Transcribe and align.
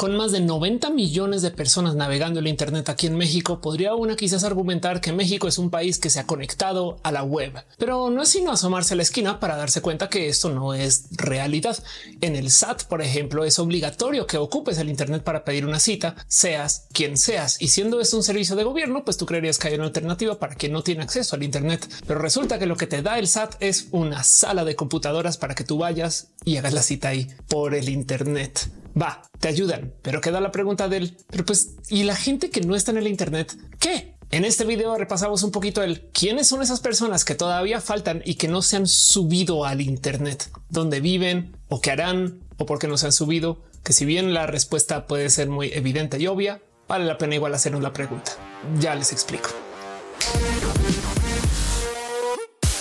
Con 0.00 0.16
más 0.16 0.32
de 0.32 0.40
90 0.40 0.88
millones 0.88 1.42
de 1.42 1.50
personas 1.50 1.94
navegando 1.94 2.40
el 2.40 2.46
Internet 2.46 2.88
aquí 2.88 3.06
en 3.06 3.18
México, 3.18 3.60
podría 3.60 3.94
una 3.94 4.16
quizás 4.16 4.44
argumentar 4.44 5.02
que 5.02 5.12
México 5.12 5.46
es 5.46 5.58
un 5.58 5.68
país 5.68 5.98
que 5.98 6.08
se 6.08 6.18
ha 6.18 6.26
conectado 6.26 6.96
a 7.02 7.12
la 7.12 7.22
web, 7.22 7.62
pero 7.76 8.08
no 8.08 8.22
es 8.22 8.30
sino 8.30 8.50
asomarse 8.50 8.94
a 8.94 8.96
la 8.96 9.02
esquina 9.02 9.40
para 9.40 9.58
darse 9.58 9.82
cuenta 9.82 10.08
que 10.08 10.30
esto 10.30 10.48
no 10.48 10.72
es 10.72 11.04
realidad. 11.10 11.76
En 12.22 12.34
el 12.34 12.50
SAT, 12.50 12.84
por 12.84 13.02
ejemplo, 13.02 13.44
es 13.44 13.58
obligatorio 13.58 14.26
que 14.26 14.38
ocupes 14.38 14.78
el 14.78 14.88
Internet 14.88 15.22
para 15.22 15.44
pedir 15.44 15.66
una 15.66 15.78
cita, 15.78 16.16
seas 16.28 16.86
quien 16.94 17.18
seas. 17.18 17.60
Y 17.60 17.68
siendo 17.68 18.00
esto 18.00 18.16
un 18.16 18.22
servicio 18.22 18.56
de 18.56 18.64
gobierno, 18.64 19.04
pues 19.04 19.18
tú 19.18 19.26
creerías 19.26 19.58
que 19.58 19.68
hay 19.68 19.74
una 19.74 19.84
alternativa 19.84 20.38
para 20.38 20.54
quien 20.54 20.72
no 20.72 20.82
tiene 20.82 21.02
acceso 21.02 21.36
al 21.36 21.42
Internet. 21.42 21.86
Pero 22.06 22.20
resulta 22.20 22.58
que 22.58 22.64
lo 22.64 22.78
que 22.78 22.86
te 22.86 23.02
da 23.02 23.18
el 23.18 23.28
SAT 23.28 23.56
es 23.60 23.88
una 23.90 24.22
sala 24.22 24.64
de 24.64 24.76
computadoras 24.76 25.36
para 25.36 25.54
que 25.54 25.64
tú 25.64 25.76
vayas 25.76 26.28
y 26.46 26.56
hagas 26.56 26.72
la 26.72 26.82
cita 26.82 27.08
ahí 27.08 27.28
por 27.48 27.74
el 27.74 27.90
Internet. 27.90 28.70
Va, 29.00 29.22
te 29.38 29.48
ayudan, 29.48 29.92
pero 30.02 30.20
queda 30.20 30.40
la 30.40 30.52
pregunta 30.52 30.88
del, 30.88 31.16
pero 31.30 31.44
pues, 31.44 31.76
¿y 31.88 32.04
la 32.04 32.16
gente 32.16 32.50
que 32.50 32.60
no 32.60 32.74
está 32.74 32.90
en 32.90 32.98
el 32.98 33.06
Internet? 33.06 33.56
¿Qué? 33.78 34.16
En 34.30 34.44
este 34.44 34.64
video 34.64 34.96
repasamos 34.96 35.42
un 35.42 35.50
poquito 35.50 35.82
el 35.82 36.02
quiénes 36.12 36.46
son 36.46 36.62
esas 36.62 36.80
personas 36.80 37.24
que 37.24 37.34
todavía 37.34 37.80
faltan 37.80 38.22
y 38.24 38.34
que 38.34 38.46
no 38.46 38.62
se 38.62 38.76
han 38.76 38.86
subido 38.86 39.64
al 39.64 39.80
Internet, 39.80 40.50
dónde 40.68 41.00
viven 41.00 41.56
o 41.68 41.80
qué 41.80 41.90
harán 41.90 42.38
o 42.56 42.66
por 42.66 42.78
qué 42.78 42.86
no 42.86 42.96
se 42.96 43.06
han 43.06 43.12
subido, 43.12 43.58
que 43.82 43.92
si 43.92 44.04
bien 44.04 44.32
la 44.32 44.46
respuesta 44.46 45.06
puede 45.06 45.30
ser 45.30 45.48
muy 45.48 45.72
evidente 45.72 46.18
y 46.18 46.26
obvia, 46.28 46.62
vale 46.86 47.06
la 47.06 47.18
pena 47.18 47.34
igual 47.34 47.54
hacernos 47.54 47.82
la 47.82 47.92
pregunta. 47.92 48.32
Ya 48.78 48.94
les 48.94 49.12
explico. 49.12 49.50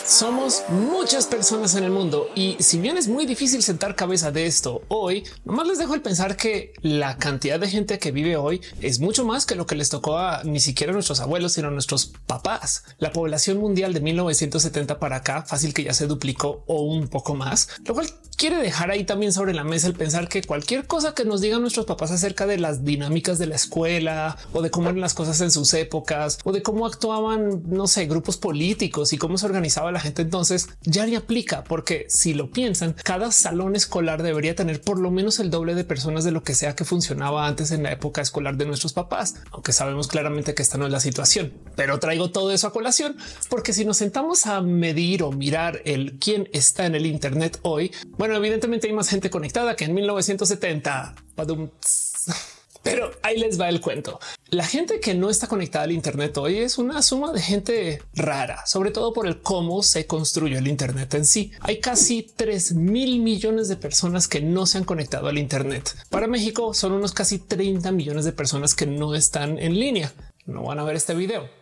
Somos 0.09 0.63
muchas 0.69 1.27
personas 1.27 1.75
en 1.75 1.83
el 1.83 1.91
mundo 1.91 2.31
y 2.33 2.57
si 2.59 2.79
bien 2.79 2.97
es 2.97 3.07
muy 3.07 3.27
difícil 3.27 3.61
sentar 3.61 3.95
cabeza 3.95 4.31
de 4.31 4.47
esto 4.47 4.81
hoy, 4.87 5.23
nomás 5.45 5.67
les 5.67 5.77
dejo 5.77 5.93
el 5.93 6.01
pensar 6.01 6.35
que 6.35 6.73
la 6.81 7.17
cantidad 7.19 7.59
de 7.59 7.69
gente 7.69 7.99
que 7.99 8.11
vive 8.11 8.35
hoy 8.35 8.59
es 8.81 8.99
mucho 8.99 9.23
más 9.23 9.45
que 9.45 9.53
lo 9.53 9.67
que 9.67 9.75
les 9.75 9.89
tocó 9.91 10.17
a 10.17 10.43
ni 10.43 10.59
siquiera 10.61 10.93
nuestros 10.93 11.19
abuelos, 11.19 11.53
sino 11.53 11.67
a 11.67 11.71
nuestros 11.71 12.11
papás. 12.25 12.85
La 12.97 13.11
población 13.11 13.59
mundial 13.59 13.93
de 13.93 13.99
1970 13.99 14.97
para 14.97 15.17
acá 15.17 15.43
fácil 15.43 15.75
que 15.75 15.83
ya 15.83 15.93
se 15.93 16.07
duplicó 16.07 16.63
o 16.65 16.81
un 16.81 17.07
poco 17.07 17.35
más, 17.35 17.69
lo 17.85 17.93
cual 17.93 18.07
quiere 18.39 18.55
dejar 18.55 18.89
ahí 18.89 19.03
también 19.03 19.33
sobre 19.33 19.53
la 19.53 19.65
mesa 19.65 19.87
el 19.87 19.95
pensar 19.95 20.29
que 20.29 20.41
cualquier 20.41 20.87
cosa 20.87 21.13
que 21.13 21.25
nos 21.25 21.41
digan 21.41 21.59
nuestros 21.59 21.85
papás 21.85 22.11
acerca 22.11 22.47
de 22.47 22.57
las 22.57 22.85
dinámicas 22.85 23.37
de 23.37 23.47
la 23.47 23.55
escuela 23.55 24.37
o 24.53 24.61
de 24.61 24.71
cómo 24.71 24.87
eran 24.87 25.01
las 25.01 25.13
cosas 25.13 25.41
en 25.41 25.51
sus 25.51 25.73
épocas 25.73 26.39
o 26.45 26.53
de 26.53 26.63
cómo 26.63 26.85
actuaban, 26.85 27.63
no 27.67 27.85
sé, 27.85 28.05
grupos 28.05 28.37
políticos 28.37 29.11
y 29.11 29.17
cómo 29.17 29.37
se 29.37 29.45
organizaba 29.45 29.91
la 29.91 29.99
gente 29.99 30.21
entonces 30.21 30.69
ya 30.83 31.05
ni 31.05 31.15
aplica, 31.15 31.65
porque 31.65 32.05
si 32.07 32.33
lo 32.33 32.49
piensan, 32.49 32.95
cada 33.03 33.33
salón 33.33 33.75
escolar 33.75 34.23
debería 34.23 34.55
tener 34.55 34.79
por 34.79 34.99
lo 34.99 35.11
menos 35.11 35.41
el 35.41 35.49
doble 35.49 35.75
de 35.75 35.83
personas 35.83 36.23
de 36.23 36.31
lo 36.31 36.41
que 36.41 36.55
sea 36.55 36.77
que 36.77 36.85
funcionaba 36.85 37.45
antes 37.45 37.71
en 37.71 37.83
la 37.83 37.91
época 37.91 38.21
escolar 38.21 38.55
de 38.55 38.65
nuestros 38.65 38.93
papás, 38.93 39.35
aunque 39.51 39.73
sabemos 39.73 40.07
claramente 40.07 40.53
que 40.53 40.61
esta 40.61 40.77
no 40.77 40.85
es 40.85 40.93
la 40.93 41.01
situación. 41.01 41.51
Pero 41.75 41.99
traigo 41.99 42.31
todo 42.31 42.53
eso 42.53 42.67
a 42.67 42.71
colación 42.71 43.17
porque 43.49 43.73
si 43.73 43.83
nos 43.83 43.97
sentamos 43.97 44.45
a 44.45 44.61
medir 44.61 45.23
o 45.23 45.33
mirar 45.33 45.81
el 45.83 46.17
quién 46.19 46.47
está 46.53 46.85
en 46.85 46.95
el 46.95 47.05
Internet 47.05 47.59
hoy, 47.63 47.91
evidentemente 48.35 48.87
hay 48.87 48.93
más 48.93 49.09
gente 49.09 49.29
conectada 49.29 49.75
que 49.75 49.85
en 49.85 49.93
1970. 49.93 51.15
Pero 52.81 53.11
ahí 53.23 53.37
les 53.37 53.59
va 53.59 53.69
el 53.69 53.81
cuento. 53.81 54.19
La 54.49 54.65
gente 54.65 54.99
que 54.99 55.13
no 55.13 55.29
está 55.29 55.47
conectada 55.47 55.83
al 55.83 55.91
Internet 55.91 56.37
hoy 56.37 56.59
es 56.59 56.77
una 56.77 57.01
suma 57.01 57.33
de 57.33 57.41
gente 57.41 58.01
rara, 58.15 58.65
sobre 58.65 58.91
todo 58.91 59.13
por 59.13 59.27
el 59.27 59.41
cómo 59.41 59.83
se 59.83 60.07
construyó 60.07 60.57
el 60.57 60.67
Internet 60.67 61.13
en 61.13 61.25
sí. 61.25 61.51
Hay 61.59 61.79
casi 61.79 62.23
3 62.23 62.73
mil 62.75 63.19
millones 63.19 63.67
de 63.67 63.75
personas 63.75 64.27
que 64.27 64.41
no 64.41 64.65
se 64.65 64.77
han 64.77 64.85
conectado 64.85 65.27
al 65.27 65.37
Internet. 65.37 65.93
Para 66.09 66.27
México 66.27 66.73
son 66.73 66.93
unos 66.93 67.11
casi 67.11 67.39
30 67.39 67.91
millones 67.91 68.25
de 68.25 68.31
personas 68.31 68.75
que 68.75 68.85
no 68.85 69.13
están 69.13 69.59
en 69.59 69.79
línea. 69.79 70.13
No 70.45 70.63
van 70.63 70.79
a 70.79 70.83
ver 70.83 70.95
este 70.95 71.13
video. 71.13 71.58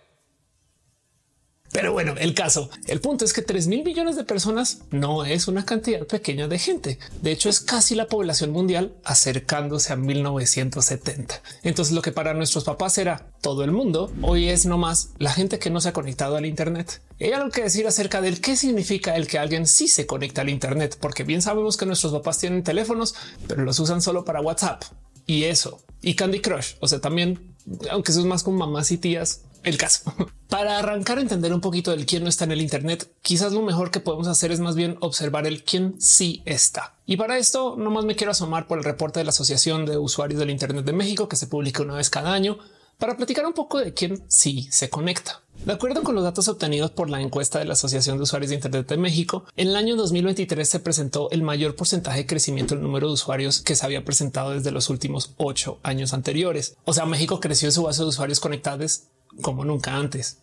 Pero 1.71 1.91
bueno, 1.91 2.15
el 2.17 2.33
caso, 2.33 2.69
el 2.87 3.01
punto 3.01 3.25
es 3.25 3.33
que 3.33 3.41
3 3.41 3.67
mil 3.67 3.83
millones 3.83 4.15
de 4.15 4.23
personas 4.23 4.79
no 4.91 5.25
es 5.25 5.47
una 5.47 5.65
cantidad 5.65 6.05
pequeña 6.07 6.47
de 6.47 6.59
gente. 6.59 6.99
De 7.21 7.31
hecho, 7.31 7.49
es 7.49 7.59
casi 7.59 7.95
la 7.95 8.07
población 8.07 8.51
mundial 8.51 8.93
acercándose 9.03 9.93
a 9.93 9.95
1970. 9.95 11.41
Entonces, 11.63 11.93
lo 11.93 12.01
que 12.01 12.11
para 12.11 12.33
nuestros 12.33 12.63
papás 12.63 12.97
era 12.97 13.27
todo 13.41 13.63
el 13.63 13.71
mundo, 13.71 14.11
hoy 14.21 14.49
es 14.49 14.65
nomás 14.65 15.09
la 15.19 15.31
gente 15.31 15.59
que 15.59 15.69
no 15.69 15.81
se 15.81 15.89
ha 15.89 15.93
conectado 15.93 16.37
al 16.37 16.45
Internet. 16.45 17.01
Hay 17.19 17.31
algo 17.31 17.49
que 17.49 17.63
decir 17.63 17.85
acerca 17.85 18.21
del 18.21 18.41
qué 18.41 18.55
significa 18.55 19.15
el 19.15 19.27
que 19.27 19.39
alguien 19.39 19.67
sí 19.67 19.87
se 19.87 20.05
conecta 20.05 20.41
al 20.41 20.49
Internet, 20.49 20.97
porque 20.99 21.23
bien 21.23 21.41
sabemos 21.41 21.77
que 21.77 21.85
nuestros 21.85 22.13
papás 22.13 22.37
tienen 22.39 22.63
teléfonos, 22.63 23.15
pero 23.47 23.63
los 23.63 23.79
usan 23.79 24.01
solo 24.01 24.23
para 24.23 24.41
WhatsApp 24.41 24.83
y 25.25 25.43
eso 25.43 25.81
y 26.01 26.15
Candy 26.15 26.39
Crush. 26.39 26.75
O 26.79 26.87
sea, 26.87 26.99
también, 26.99 27.55
aunque 27.91 28.11
eso 28.11 28.21
es 28.21 28.25
más 28.25 28.43
con 28.43 28.55
mamás 28.55 28.91
y 28.91 28.97
tías, 28.97 29.41
el 29.63 29.77
caso. 29.77 30.13
Para 30.49 30.79
arrancar 30.79 31.17
a 31.17 31.21
entender 31.21 31.53
un 31.53 31.61
poquito 31.61 31.91
del 31.91 32.05
quién 32.05 32.23
no 32.23 32.29
está 32.29 32.45
en 32.45 32.53
el 32.53 32.61
Internet, 32.61 33.11
quizás 33.21 33.51
lo 33.51 33.61
mejor 33.61 33.91
que 33.91 33.99
podemos 33.99 34.27
hacer 34.27 34.51
es 34.51 34.61
más 34.61 34.75
bien 34.75 34.97
observar 35.01 35.45
el 35.45 35.63
quién 35.63 35.99
sí 35.99 36.41
está. 36.45 36.95
Y 37.05 37.17
para 37.17 37.37
esto, 37.37 37.75
nomás 37.77 38.05
me 38.05 38.15
quiero 38.15 38.31
asomar 38.31 38.65
por 38.65 38.77
el 38.77 38.85
reporte 38.85 39.19
de 39.19 39.25
la 39.25 39.31
Asociación 39.31 39.85
de 39.85 39.97
Usuarios 39.97 40.39
del 40.39 40.49
Internet 40.49 40.85
de 40.85 40.93
México, 40.93 41.27
que 41.27 41.35
se 41.35 41.47
publica 41.47 41.83
una 41.83 41.95
vez 41.95 42.09
cada 42.09 42.31
año, 42.33 42.57
para 42.97 43.15
platicar 43.15 43.45
un 43.45 43.53
poco 43.53 43.79
de 43.79 43.93
quién 43.93 44.23
sí 44.27 44.67
se 44.71 44.89
conecta. 44.89 45.41
De 45.65 45.73
acuerdo 45.73 46.03
con 46.03 46.15
los 46.15 46.23
datos 46.23 46.47
obtenidos 46.47 46.91
por 46.91 47.09
la 47.09 47.21
encuesta 47.21 47.59
de 47.59 47.65
la 47.65 47.73
Asociación 47.73 48.17
de 48.17 48.23
Usuarios 48.23 48.49
de 48.49 48.55
Internet 48.55 48.87
de 48.87 48.97
México, 48.97 49.43
en 49.55 49.69
el 49.69 49.75
año 49.75 49.95
2023 49.95 50.67
se 50.67 50.79
presentó 50.79 51.29
el 51.31 51.41
mayor 51.41 51.75
porcentaje 51.75 52.19
de 52.19 52.25
crecimiento 52.25 52.75
del 52.75 52.83
número 52.83 53.07
de 53.07 53.13
usuarios 53.13 53.61
que 53.61 53.75
se 53.75 53.85
había 53.85 54.05
presentado 54.05 54.51
desde 54.51 54.71
los 54.71 54.89
últimos 54.89 55.33
ocho 55.37 55.79
años 55.83 56.13
anteriores. 56.13 56.77
O 56.85 56.93
sea, 56.93 57.05
México 57.05 57.39
creció 57.39 57.71
su 57.71 57.83
base 57.83 58.01
de 58.03 58.09
usuarios 58.09 58.39
conectados 58.39 59.03
como 59.41 59.65
nunca 59.65 59.95
antes. 59.95 60.37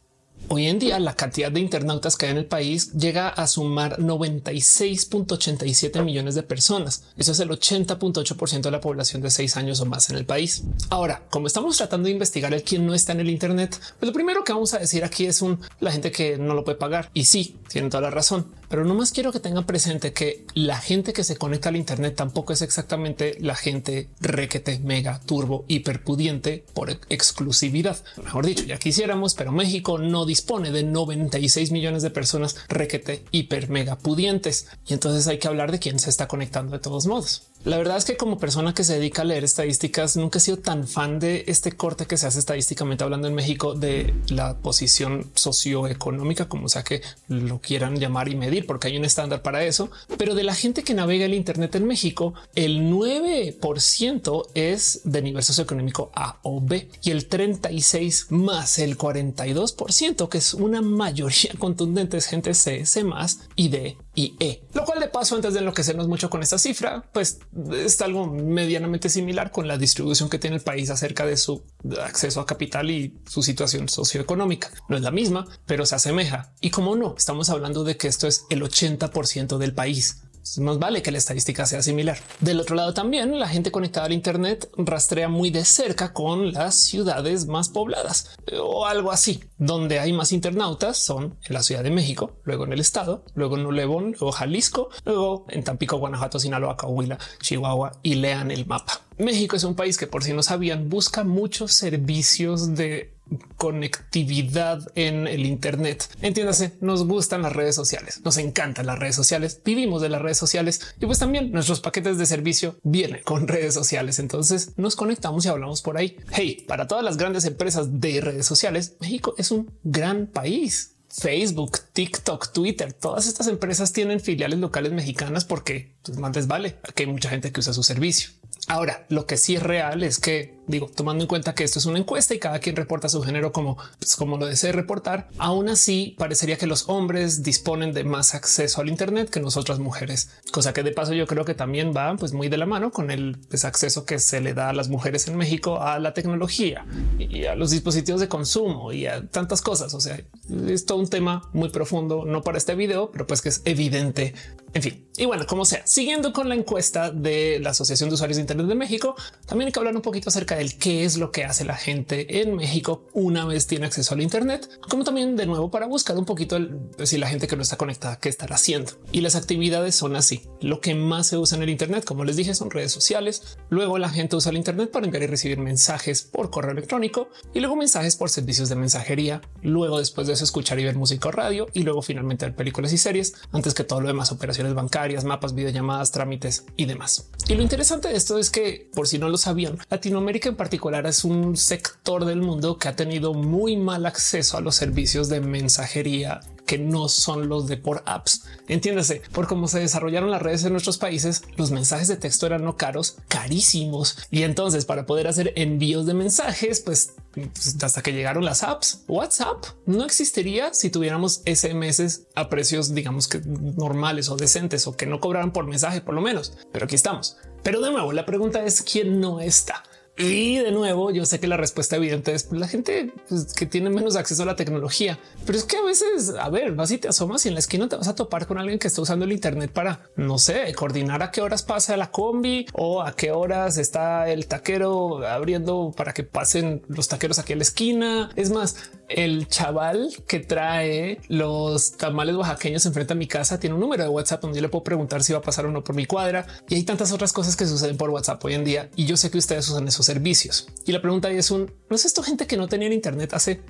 Hoy 0.48 0.66
en 0.66 0.78
día 0.78 1.00
la 1.00 1.14
cantidad 1.14 1.50
de 1.50 1.60
internautas 1.60 2.16
que 2.16 2.26
hay 2.26 2.32
en 2.32 2.38
el 2.38 2.44
país 2.44 2.92
llega 2.92 3.28
a 3.28 3.46
sumar 3.46 3.98
96.87 3.98 6.04
millones 6.04 6.34
de 6.34 6.42
personas. 6.42 7.04
Eso 7.16 7.32
es 7.32 7.40
el 7.40 7.48
80.8% 7.48 8.60
de 8.60 8.70
la 8.70 8.82
población 8.82 9.22
de 9.22 9.30
seis 9.30 9.56
años 9.56 9.80
o 9.80 9.86
más 9.86 10.10
en 10.10 10.16
el 10.16 10.26
país. 10.26 10.64
Ahora, 10.90 11.22
como 11.30 11.46
estamos 11.46 11.78
tratando 11.78 12.06
de 12.06 12.12
investigar 12.12 12.52
el 12.52 12.62
quién 12.62 12.84
no 12.84 12.92
está 12.92 13.12
en 13.12 13.20
el 13.20 13.30
Internet, 13.30 13.80
pues 13.98 14.06
lo 14.06 14.12
primero 14.12 14.44
que 14.44 14.52
vamos 14.52 14.74
a 14.74 14.78
decir 14.78 15.02
aquí 15.02 15.24
es 15.24 15.40
un 15.40 15.60
la 15.80 15.90
gente 15.90 16.12
que 16.12 16.36
no 16.36 16.52
lo 16.52 16.62
puede 16.62 16.76
pagar. 16.76 17.10
Y 17.14 17.24
sí, 17.24 17.56
tienen 17.68 17.88
toda 17.88 18.02
la 18.02 18.10
razón, 18.10 18.46
pero 18.74 18.84
no 18.84 18.96
más 18.96 19.12
quiero 19.12 19.30
que 19.30 19.38
tengan 19.38 19.66
presente 19.66 20.12
que 20.12 20.44
la 20.54 20.78
gente 20.78 21.12
que 21.12 21.22
se 21.22 21.36
conecta 21.36 21.68
al 21.68 21.76
Internet 21.76 22.16
tampoco 22.16 22.52
es 22.52 22.60
exactamente 22.60 23.36
la 23.38 23.54
gente 23.54 24.08
requete, 24.20 24.80
mega, 24.80 25.20
turbo, 25.20 25.64
hiperpudiente 25.68 26.64
por 26.74 26.90
exclusividad. 26.90 28.02
Mejor 28.20 28.44
dicho, 28.44 28.64
ya 28.64 28.76
quisiéramos, 28.76 29.34
pero 29.34 29.52
México 29.52 29.98
no 29.98 30.26
dispone 30.26 30.72
de 30.72 30.82
96 30.82 31.70
millones 31.70 32.02
de 32.02 32.10
personas 32.10 32.56
requete 32.66 33.22
hiper 33.30 33.68
mega 33.68 33.96
pudientes. 33.96 34.66
Y 34.88 34.94
entonces 34.94 35.28
hay 35.28 35.38
que 35.38 35.46
hablar 35.46 35.70
de 35.70 35.78
quién 35.78 36.00
se 36.00 36.10
está 36.10 36.26
conectando 36.26 36.72
de 36.72 36.80
todos 36.80 37.06
modos. 37.06 37.44
La 37.64 37.78
verdad 37.78 37.96
es 37.96 38.04
que 38.04 38.18
como 38.18 38.38
persona 38.38 38.74
que 38.74 38.84
se 38.84 38.92
dedica 38.92 39.22
a 39.22 39.24
leer 39.24 39.42
estadísticas, 39.42 40.18
nunca 40.18 40.36
he 40.36 40.40
sido 40.40 40.58
tan 40.58 40.86
fan 40.86 41.18
de 41.18 41.44
este 41.46 41.72
corte 41.72 42.04
que 42.04 42.18
se 42.18 42.26
hace 42.26 42.38
estadísticamente 42.38 43.04
hablando 43.04 43.26
en 43.26 43.34
México 43.34 43.74
de 43.74 44.12
la 44.28 44.58
posición 44.58 45.30
socioeconómica, 45.34 46.46
como 46.46 46.68
sea 46.68 46.82
que 46.82 47.00
lo 47.28 47.62
quieran 47.62 47.96
llamar 47.96 48.28
y 48.28 48.36
medir, 48.36 48.66
porque 48.66 48.88
hay 48.88 48.98
un 48.98 49.06
estándar 49.06 49.40
para 49.40 49.64
eso. 49.64 49.90
Pero 50.18 50.34
de 50.34 50.42
la 50.42 50.54
gente 50.54 50.82
que 50.82 50.92
navega 50.92 51.24
el 51.24 51.32
Internet 51.32 51.74
en 51.76 51.86
México, 51.86 52.34
el 52.54 52.82
9% 52.82 54.48
es 54.52 55.00
de 55.04 55.22
nivel 55.22 55.42
socioeconómico 55.42 56.10
A 56.14 56.40
o 56.42 56.60
B 56.60 56.90
y 57.02 57.12
el 57.12 57.28
36 57.28 58.26
más 58.28 58.78
el 58.78 58.98
42%, 58.98 60.28
que 60.28 60.36
es 60.36 60.52
una 60.52 60.82
mayoría 60.82 61.52
contundente, 61.58 62.18
es 62.18 62.26
gente 62.26 62.52
C, 62.52 62.84
C 62.84 63.04
más 63.04 63.40
y 63.56 63.68
D 63.68 63.96
y 64.14 64.34
E. 64.38 64.62
Lo 64.74 64.84
cual 64.84 65.00
de 65.00 65.08
paso, 65.08 65.34
antes 65.34 65.54
de 65.54 65.60
enloquecernos 65.60 66.08
mucho 66.08 66.28
con 66.28 66.42
esta 66.42 66.58
cifra, 66.58 67.04
pues 67.12 67.38
es 67.72 68.00
algo 68.00 68.26
medianamente 68.26 69.08
similar 69.08 69.50
con 69.50 69.68
la 69.68 69.78
distribución 69.78 70.28
que 70.28 70.38
tiene 70.38 70.56
el 70.56 70.62
país 70.62 70.90
acerca 70.90 71.24
de 71.26 71.36
su 71.36 71.64
acceso 72.02 72.40
a 72.40 72.46
capital 72.46 72.90
y 72.90 73.18
su 73.26 73.42
situación 73.42 73.88
socioeconómica. 73.88 74.70
No 74.88 74.96
es 74.96 75.02
la 75.02 75.10
misma, 75.10 75.46
pero 75.66 75.86
se 75.86 75.94
asemeja. 75.94 76.52
Y 76.60 76.70
como 76.70 76.96
no, 76.96 77.14
estamos 77.16 77.50
hablando 77.50 77.84
de 77.84 77.96
que 77.96 78.08
esto 78.08 78.26
es 78.26 78.46
el 78.50 78.62
80% 78.62 79.58
del 79.58 79.74
país 79.74 80.23
más 80.58 80.78
vale 80.78 81.02
que 81.02 81.10
la 81.10 81.18
estadística 81.18 81.66
sea 81.66 81.82
similar. 81.82 82.18
Del 82.40 82.60
otro 82.60 82.76
lado 82.76 82.94
también 82.94 83.38
la 83.38 83.48
gente 83.48 83.70
conectada 83.70 84.06
al 84.06 84.12
Internet 84.12 84.70
rastrea 84.76 85.28
muy 85.28 85.50
de 85.50 85.64
cerca 85.64 86.12
con 86.12 86.52
las 86.52 86.76
ciudades 86.76 87.46
más 87.46 87.68
pobladas 87.68 88.36
o 88.60 88.86
algo 88.86 89.10
así. 89.10 89.44
Donde 89.58 90.00
hay 90.00 90.12
más 90.12 90.32
internautas 90.32 90.98
son 90.98 91.38
en 91.44 91.54
la 91.54 91.62
Ciudad 91.62 91.82
de 91.82 91.90
México, 91.90 92.32
luego 92.44 92.64
en 92.64 92.72
el 92.72 92.80
estado, 92.80 93.24
luego 93.34 93.56
en 93.56 93.62
Nuevo 93.62 94.00
luego 94.00 94.32
Jalisco, 94.32 94.90
luego 95.04 95.46
en 95.48 95.64
Tampico, 95.64 95.98
Guanajuato, 95.98 96.38
Sinaloa, 96.38 96.76
Coahuila, 96.76 97.18
Chihuahua 97.40 97.92
y 98.02 98.16
lean 98.16 98.50
el 98.50 98.66
mapa. 98.66 99.00
México 99.18 99.56
es 99.56 99.64
un 99.64 99.76
país 99.76 99.96
que 99.96 100.06
por 100.06 100.24
si 100.24 100.32
no 100.32 100.42
sabían 100.42 100.88
busca 100.88 101.24
muchos 101.24 101.72
servicios 101.72 102.74
de 102.74 103.13
conectividad 103.56 104.86
en 104.94 105.26
el 105.26 105.46
Internet. 105.46 106.08
Entiéndase, 106.20 106.76
nos 106.80 107.06
gustan 107.06 107.42
las 107.42 107.52
redes 107.52 107.74
sociales, 107.74 108.20
nos 108.24 108.36
encantan 108.36 108.86
las 108.86 108.98
redes 108.98 109.14
sociales, 109.14 109.60
vivimos 109.64 110.02
de 110.02 110.08
las 110.08 110.22
redes 110.22 110.38
sociales 110.38 110.80
y 111.00 111.06
pues 111.06 111.18
también 111.18 111.50
nuestros 111.52 111.80
paquetes 111.80 112.18
de 112.18 112.26
servicio 112.26 112.76
vienen 112.82 113.22
con 113.24 113.48
redes 113.48 113.74
sociales. 113.74 114.18
Entonces 114.18 114.72
nos 114.76 114.96
conectamos 114.96 115.44
y 115.44 115.48
hablamos 115.48 115.82
por 115.82 115.96
ahí. 115.96 116.16
Hey, 116.32 116.64
para 116.68 116.86
todas 116.86 117.04
las 117.04 117.16
grandes 117.16 117.44
empresas 117.44 118.00
de 118.00 118.20
redes 118.20 118.46
sociales, 118.46 118.96
México 119.00 119.34
es 119.38 119.50
un 119.50 119.70
gran 119.82 120.26
país. 120.26 120.90
Facebook, 121.08 121.78
TikTok, 121.92 122.52
Twitter, 122.52 122.92
todas 122.92 123.28
estas 123.28 123.46
empresas 123.46 123.92
tienen 123.92 124.18
filiales 124.18 124.58
locales 124.58 124.90
mexicanas 124.90 125.44
porque 125.44 125.94
pues, 126.02 126.18
más 126.18 126.48
vale 126.48 126.76
que 126.96 127.04
hay 127.04 127.08
mucha 127.08 127.30
gente 127.30 127.52
que 127.52 127.60
usa 127.60 127.72
su 127.72 127.84
servicio. 127.84 128.30
Ahora, 128.66 129.06
lo 129.10 129.26
que 129.26 129.36
sí 129.36 129.56
es 129.56 129.62
real 129.62 130.02
es 130.02 130.18
que 130.18 130.58
digo, 130.66 130.90
tomando 130.94 131.24
en 131.24 131.28
cuenta 131.28 131.54
que 131.54 131.64
esto 131.64 131.78
es 131.78 131.86
una 131.86 131.98
encuesta 131.98 132.34
y 132.34 132.38
cada 132.38 132.58
quien 132.58 132.76
reporta 132.76 133.08
su 133.08 133.22
género 133.22 133.52
como, 133.52 133.76
pues, 133.98 134.16
como 134.16 134.38
lo 134.38 134.46
desee 134.46 134.72
reportar, 134.72 135.28
aún 135.38 135.68
así 135.68 136.14
parecería 136.18 136.56
que 136.56 136.66
los 136.66 136.88
hombres 136.88 137.42
disponen 137.42 137.92
de 137.92 138.04
más 138.04 138.34
acceso 138.34 138.80
al 138.80 138.88
Internet 138.88 139.30
que 139.30 139.40
nosotras 139.40 139.78
mujeres, 139.78 140.30
cosa 140.52 140.72
que 140.72 140.82
de 140.82 140.92
paso 140.92 141.12
yo 141.14 141.26
creo 141.26 141.44
que 141.44 141.54
también 141.54 141.92
va 141.96 142.14
pues 142.16 142.32
muy 142.32 142.48
de 142.48 142.56
la 142.56 142.66
mano 142.66 142.90
con 142.90 143.10
el 143.10 143.38
pues, 143.48 143.64
acceso 143.64 144.04
que 144.04 144.18
se 144.18 144.40
le 144.40 144.54
da 144.54 144.70
a 144.70 144.72
las 144.72 144.88
mujeres 144.88 145.28
en 145.28 145.36
México 145.36 145.80
a 145.80 145.98
la 145.98 146.14
tecnología 146.14 146.86
y 147.18 147.44
a 147.44 147.54
los 147.54 147.70
dispositivos 147.70 148.20
de 148.20 148.28
consumo 148.28 148.92
y 148.92 149.06
a 149.06 149.26
tantas 149.28 149.62
cosas. 149.62 149.94
O 149.94 150.00
sea, 150.00 150.20
es 150.66 150.86
todo 150.86 150.98
un 150.98 151.08
tema 151.08 151.48
muy 151.52 151.70
profundo, 151.70 152.24
no 152.24 152.42
para 152.42 152.58
este 152.58 152.74
video, 152.74 153.10
pero 153.10 153.26
pues 153.26 153.42
que 153.42 153.48
es 153.48 153.62
evidente. 153.64 154.34
En 154.72 154.82
fin, 154.82 155.06
y 155.16 155.24
bueno, 155.26 155.46
como 155.46 155.64
sea, 155.64 155.86
siguiendo 155.86 156.32
con 156.32 156.48
la 156.48 156.56
encuesta 156.56 157.12
de 157.12 157.60
la 157.60 157.70
Asociación 157.70 158.08
de 158.08 158.14
Usuarios 158.14 158.36
de 158.36 158.42
Internet 158.42 158.66
de 158.66 158.74
México, 158.74 159.14
también 159.46 159.68
hay 159.68 159.72
que 159.72 159.78
hablar 159.78 159.94
un 159.94 160.02
poquito 160.02 160.30
acerca 160.30 160.53
del 160.56 160.78
qué 160.78 161.04
es 161.04 161.16
lo 161.16 161.30
que 161.30 161.44
hace 161.44 161.64
la 161.64 161.76
gente 161.76 162.40
en 162.40 162.56
México 162.56 163.04
una 163.12 163.44
vez 163.44 163.66
tiene 163.66 163.86
acceso 163.86 164.14
al 164.14 164.22
Internet, 164.22 164.68
como 164.88 165.04
también 165.04 165.36
de 165.36 165.46
nuevo 165.46 165.70
para 165.70 165.86
buscar 165.86 166.16
un 166.16 166.24
poquito 166.24 166.56
el, 166.56 166.68
pues, 166.96 167.10
si 167.10 167.18
la 167.18 167.28
gente 167.28 167.46
que 167.46 167.56
no 167.56 167.62
está 167.62 167.76
conectada 167.76 168.18
qué 168.18 168.28
estará 168.28 168.56
haciendo. 168.56 168.92
Y 169.12 169.20
las 169.20 169.36
actividades 169.36 169.94
son 169.94 170.16
así. 170.16 170.42
Lo 170.60 170.80
que 170.80 170.94
más 170.94 171.28
se 171.28 171.38
usa 171.38 171.56
en 171.56 171.62
el 171.62 171.70
Internet, 171.70 172.04
como 172.04 172.24
les 172.24 172.36
dije, 172.36 172.54
son 172.54 172.70
redes 172.70 172.92
sociales. 172.92 173.58
Luego 173.68 173.98
la 173.98 174.08
gente 174.08 174.36
usa 174.36 174.50
el 174.50 174.56
Internet 174.56 174.90
para 174.90 175.06
enviar 175.06 175.22
y 175.22 175.26
recibir 175.26 175.58
mensajes 175.58 176.22
por 176.22 176.50
correo 176.50 176.72
electrónico 176.72 177.28
y 177.52 177.60
luego 177.60 177.76
mensajes 177.76 178.16
por 178.16 178.30
servicios 178.30 178.68
de 178.68 178.76
mensajería. 178.76 179.40
Luego 179.62 179.98
después 179.98 180.26
de 180.26 180.34
eso 180.34 180.44
escuchar 180.44 180.78
y 180.80 180.84
ver 180.84 180.96
música 180.96 181.28
o 181.28 181.32
radio 181.32 181.66
y 181.72 181.82
luego 181.82 182.02
finalmente 182.02 182.46
ver 182.46 182.54
películas 182.54 182.92
y 182.92 182.98
series 182.98 183.34
antes 183.52 183.74
que 183.74 183.84
todo 183.84 184.00
lo 184.00 184.08
demás 184.08 184.32
operaciones 184.32 184.74
bancarias, 184.74 185.24
mapas, 185.24 185.54
videollamadas, 185.54 186.12
trámites 186.12 186.64
y 186.76 186.86
demás. 186.86 187.30
Y 187.48 187.54
lo 187.54 187.62
interesante 187.62 188.08
de 188.08 188.16
esto 188.16 188.38
es 188.38 188.50
que 188.50 188.88
por 188.94 189.08
si 189.08 189.18
no 189.18 189.28
lo 189.28 189.36
sabían, 189.36 189.78
Latinoamérica 189.90 190.43
en 190.48 190.56
particular 190.56 191.06
es 191.06 191.24
un 191.24 191.56
sector 191.56 192.24
del 192.24 192.42
mundo 192.42 192.78
que 192.78 192.88
ha 192.88 192.96
tenido 192.96 193.34
muy 193.34 193.76
mal 193.76 194.06
acceso 194.06 194.56
a 194.56 194.60
los 194.60 194.76
servicios 194.76 195.28
de 195.28 195.40
mensajería 195.40 196.40
que 196.66 196.78
no 196.78 197.08
son 197.08 197.48
los 197.48 197.66
de 197.66 197.76
por 197.76 198.02
apps. 198.06 198.44
Entiéndase, 198.68 199.22
por 199.32 199.46
cómo 199.46 199.68
se 199.68 199.80
desarrollaron 199.80 200.30
las 200.30 200.42
redes 200.42 200.64
en 200.64 200.72
nuestros 200.72 200.98
países, 200.98 201.42
los 201.56 201.70
mensajes 201.70 202.08
de 202.08 202.16
texto 202.16 202.46
eran 202.46 202.64
no 202.64 202.76
caros, 202.76 203.16
carísimos. 203.28 204.18
Y 204.30 204.42
entonces 204.42 204.84
para 204.84 205.06
poder 205.06 205.26
hacer 205.26 205.52
envíos 205.56 206.06
de 206.06 206.14
mensajes, 206.14 206.80
pues, 206.80 207.14
pues 207.32 207.82
hasta 207.82 208.02
que 208.02 208.12
llegaron 208.12 208.44
las 208.44 208.62
apps, 208.62 209.04
WhatsApp 209.08 209.64
no 209.86 210.04
existiría 210.04 210.72
si 210.72 210.90
tuviéramos 210.90 211.42
SMS 211.44 212.22
a 212.34 212.48
precios, 212.48 212.94
digamos 212.94 213.28
que 213.28 213.40
normales 213.44 214.28
o 214.28 214.36
decentes 214.36 214.86
o 214.86 214.96
que 214.96 215.06
no 215.06 215.20
cobraran 215.20 215.52
por 215.52 215.66
mensaje, 215.66 216.00
por 216.00 216.14
lo 216.14 216.20
menos. 216.20 216.56
Pero 216.72 216.86
aquí 216.86 216.94
estamos. 216.94 217.36
Pero 217.62 217.80
de 217.80 217.90
nuevo, 217.90 218.12
la 218.12 218.26
pregunta 218.26 218.64
es 218.64 218.82
quién 218.82 219.20
no 219.20 219.40
está. 219.40 219.82
Y 220.16 220.58
de 220.58 220.70
nuevo, 220.70 221.10
yo 221.10 221.26
sé 221.26 221.40
que 221.40 221.48
la 221.48 221.56
respuesta 221.56 221.96
evidente 221.96 222.34
es 222.34 222.52
la 222.52 222.68
gente 222.68 223.12
pues, 223.28 223.52
que 223.52 223.66
tiene 223.66 223.90
menos 223.90 224.14
acceso 224.14 224.44
a 224.44 224.46
la 224.46 224.54
tecnología, 224.54 225.18
pero 225.44 225.58
es 225.58 225.64
que 225.64 225.76
a 225.76 225.82
veces, 225.82 226.34
a 226.38 226.48
ver, 226.50 226.72
vas 226.72 226.92
y 226.92 226.98
te 226.98 227.08
asomas 227.08 227.44
y 227.44 227.48
en 227.48 227.54
la 227.54 227.60
esquina 227.60 227.88
te 227.88 227.96
vas 227.96 228.06
a 228.06 228.14
topar 228.14 228.46
con 228.46 228.58
alguien 228.58 228.78
que 228.78 228.86
está 228.86 229.02
usando 229.02 229.24
el 229.24 229.32
Internet 229.32 229.72
para, 229.72 230.08
no 230.14 230.38
sé, 230.38 230.72
coordinar 230.74 231.22
a 231.24 231.32
qué 231.32 231.40
horas 231.40 231.64
pasa 231.64 231.96
la 231.96 232.12
combi 232.12 232.66
o 232.74 233.02
a 233.02 233.16
qué 233.16 233.32
horas 233.32 233.76
está 233.76 234.30
el 234.30 234.46
taquero 234.46 235.26
abriendo 235.26 235.92
para 235.96 236.14
que 236.14 236.22
pasen 236.22 236.82
los 236.86 237.08
taqueros 237.08 237.40
aquí 237.40 237.54
a 237.54 237.56
la 237.56 237.62
esquina. 237.62 238.30
Es 238.36 238.50
más, 238.50 238.76
el 239.08 239.48
chaval 239.48 240.10
que 240.28 240.38
trae 240.38 241.20
los 241.28 241.92
tamales 241.92 242.36
oaxaqueños 242.36 242.86
enfrente 242.86 243.14
a 243.14 243.16
mi 243.16 243.26
casa 243.26 243.58
tiene 243.58 243.74
un 243.74 243.80
número 243.80 244.04
de 244.04 244.08
WhatsApp 244.08 244.42
donde 244.42 244.58
yo 244.58 244.62
le 244.62 244.68
puedo 244.68 244.84
preguntar 244.84 245.24
si 245.24 245.32
va 245.32 245.40
a 245.40 245.42
pasar 245.42 245.66
uno 245.66 245.82
por 245.82 245.96
mi 245.96 246.06
cuadra 246.06 246.46
y 246.68 246.76
hay 246.76 246.84
tantas 246.84 247.10
otras 247.10 247.32
cosas 247.32 247.56
que 247.56 247.66
suceden 247.66 247.96
por 247.96 248.10
WhatsApp 248.10 248.44
hoy 248.44 248.54
en 248.54 248.64
día. 248.64 248.90
Y 248.94 249.06
yo 249.06 249.16
sé 249.16 249.30
que 249.30 249.38
ustedes 249.38 249.68
usan 249.68 249.88
esos 249.88 250.03
servicios. 250.04 250.68
Y 250.86 250.92
la 250.92 251.02
pregunta 251.02 251.30
es 251.30 251.50
¿no 251.90 251.96
es 251.96 252.04
esto 252.04 252.22
gente 252.22 252.46
que 252.46 252.56
no 252.56 252.68
tenía 252.68 252.88
internet 252.92 253.34
hace 253.34 253.60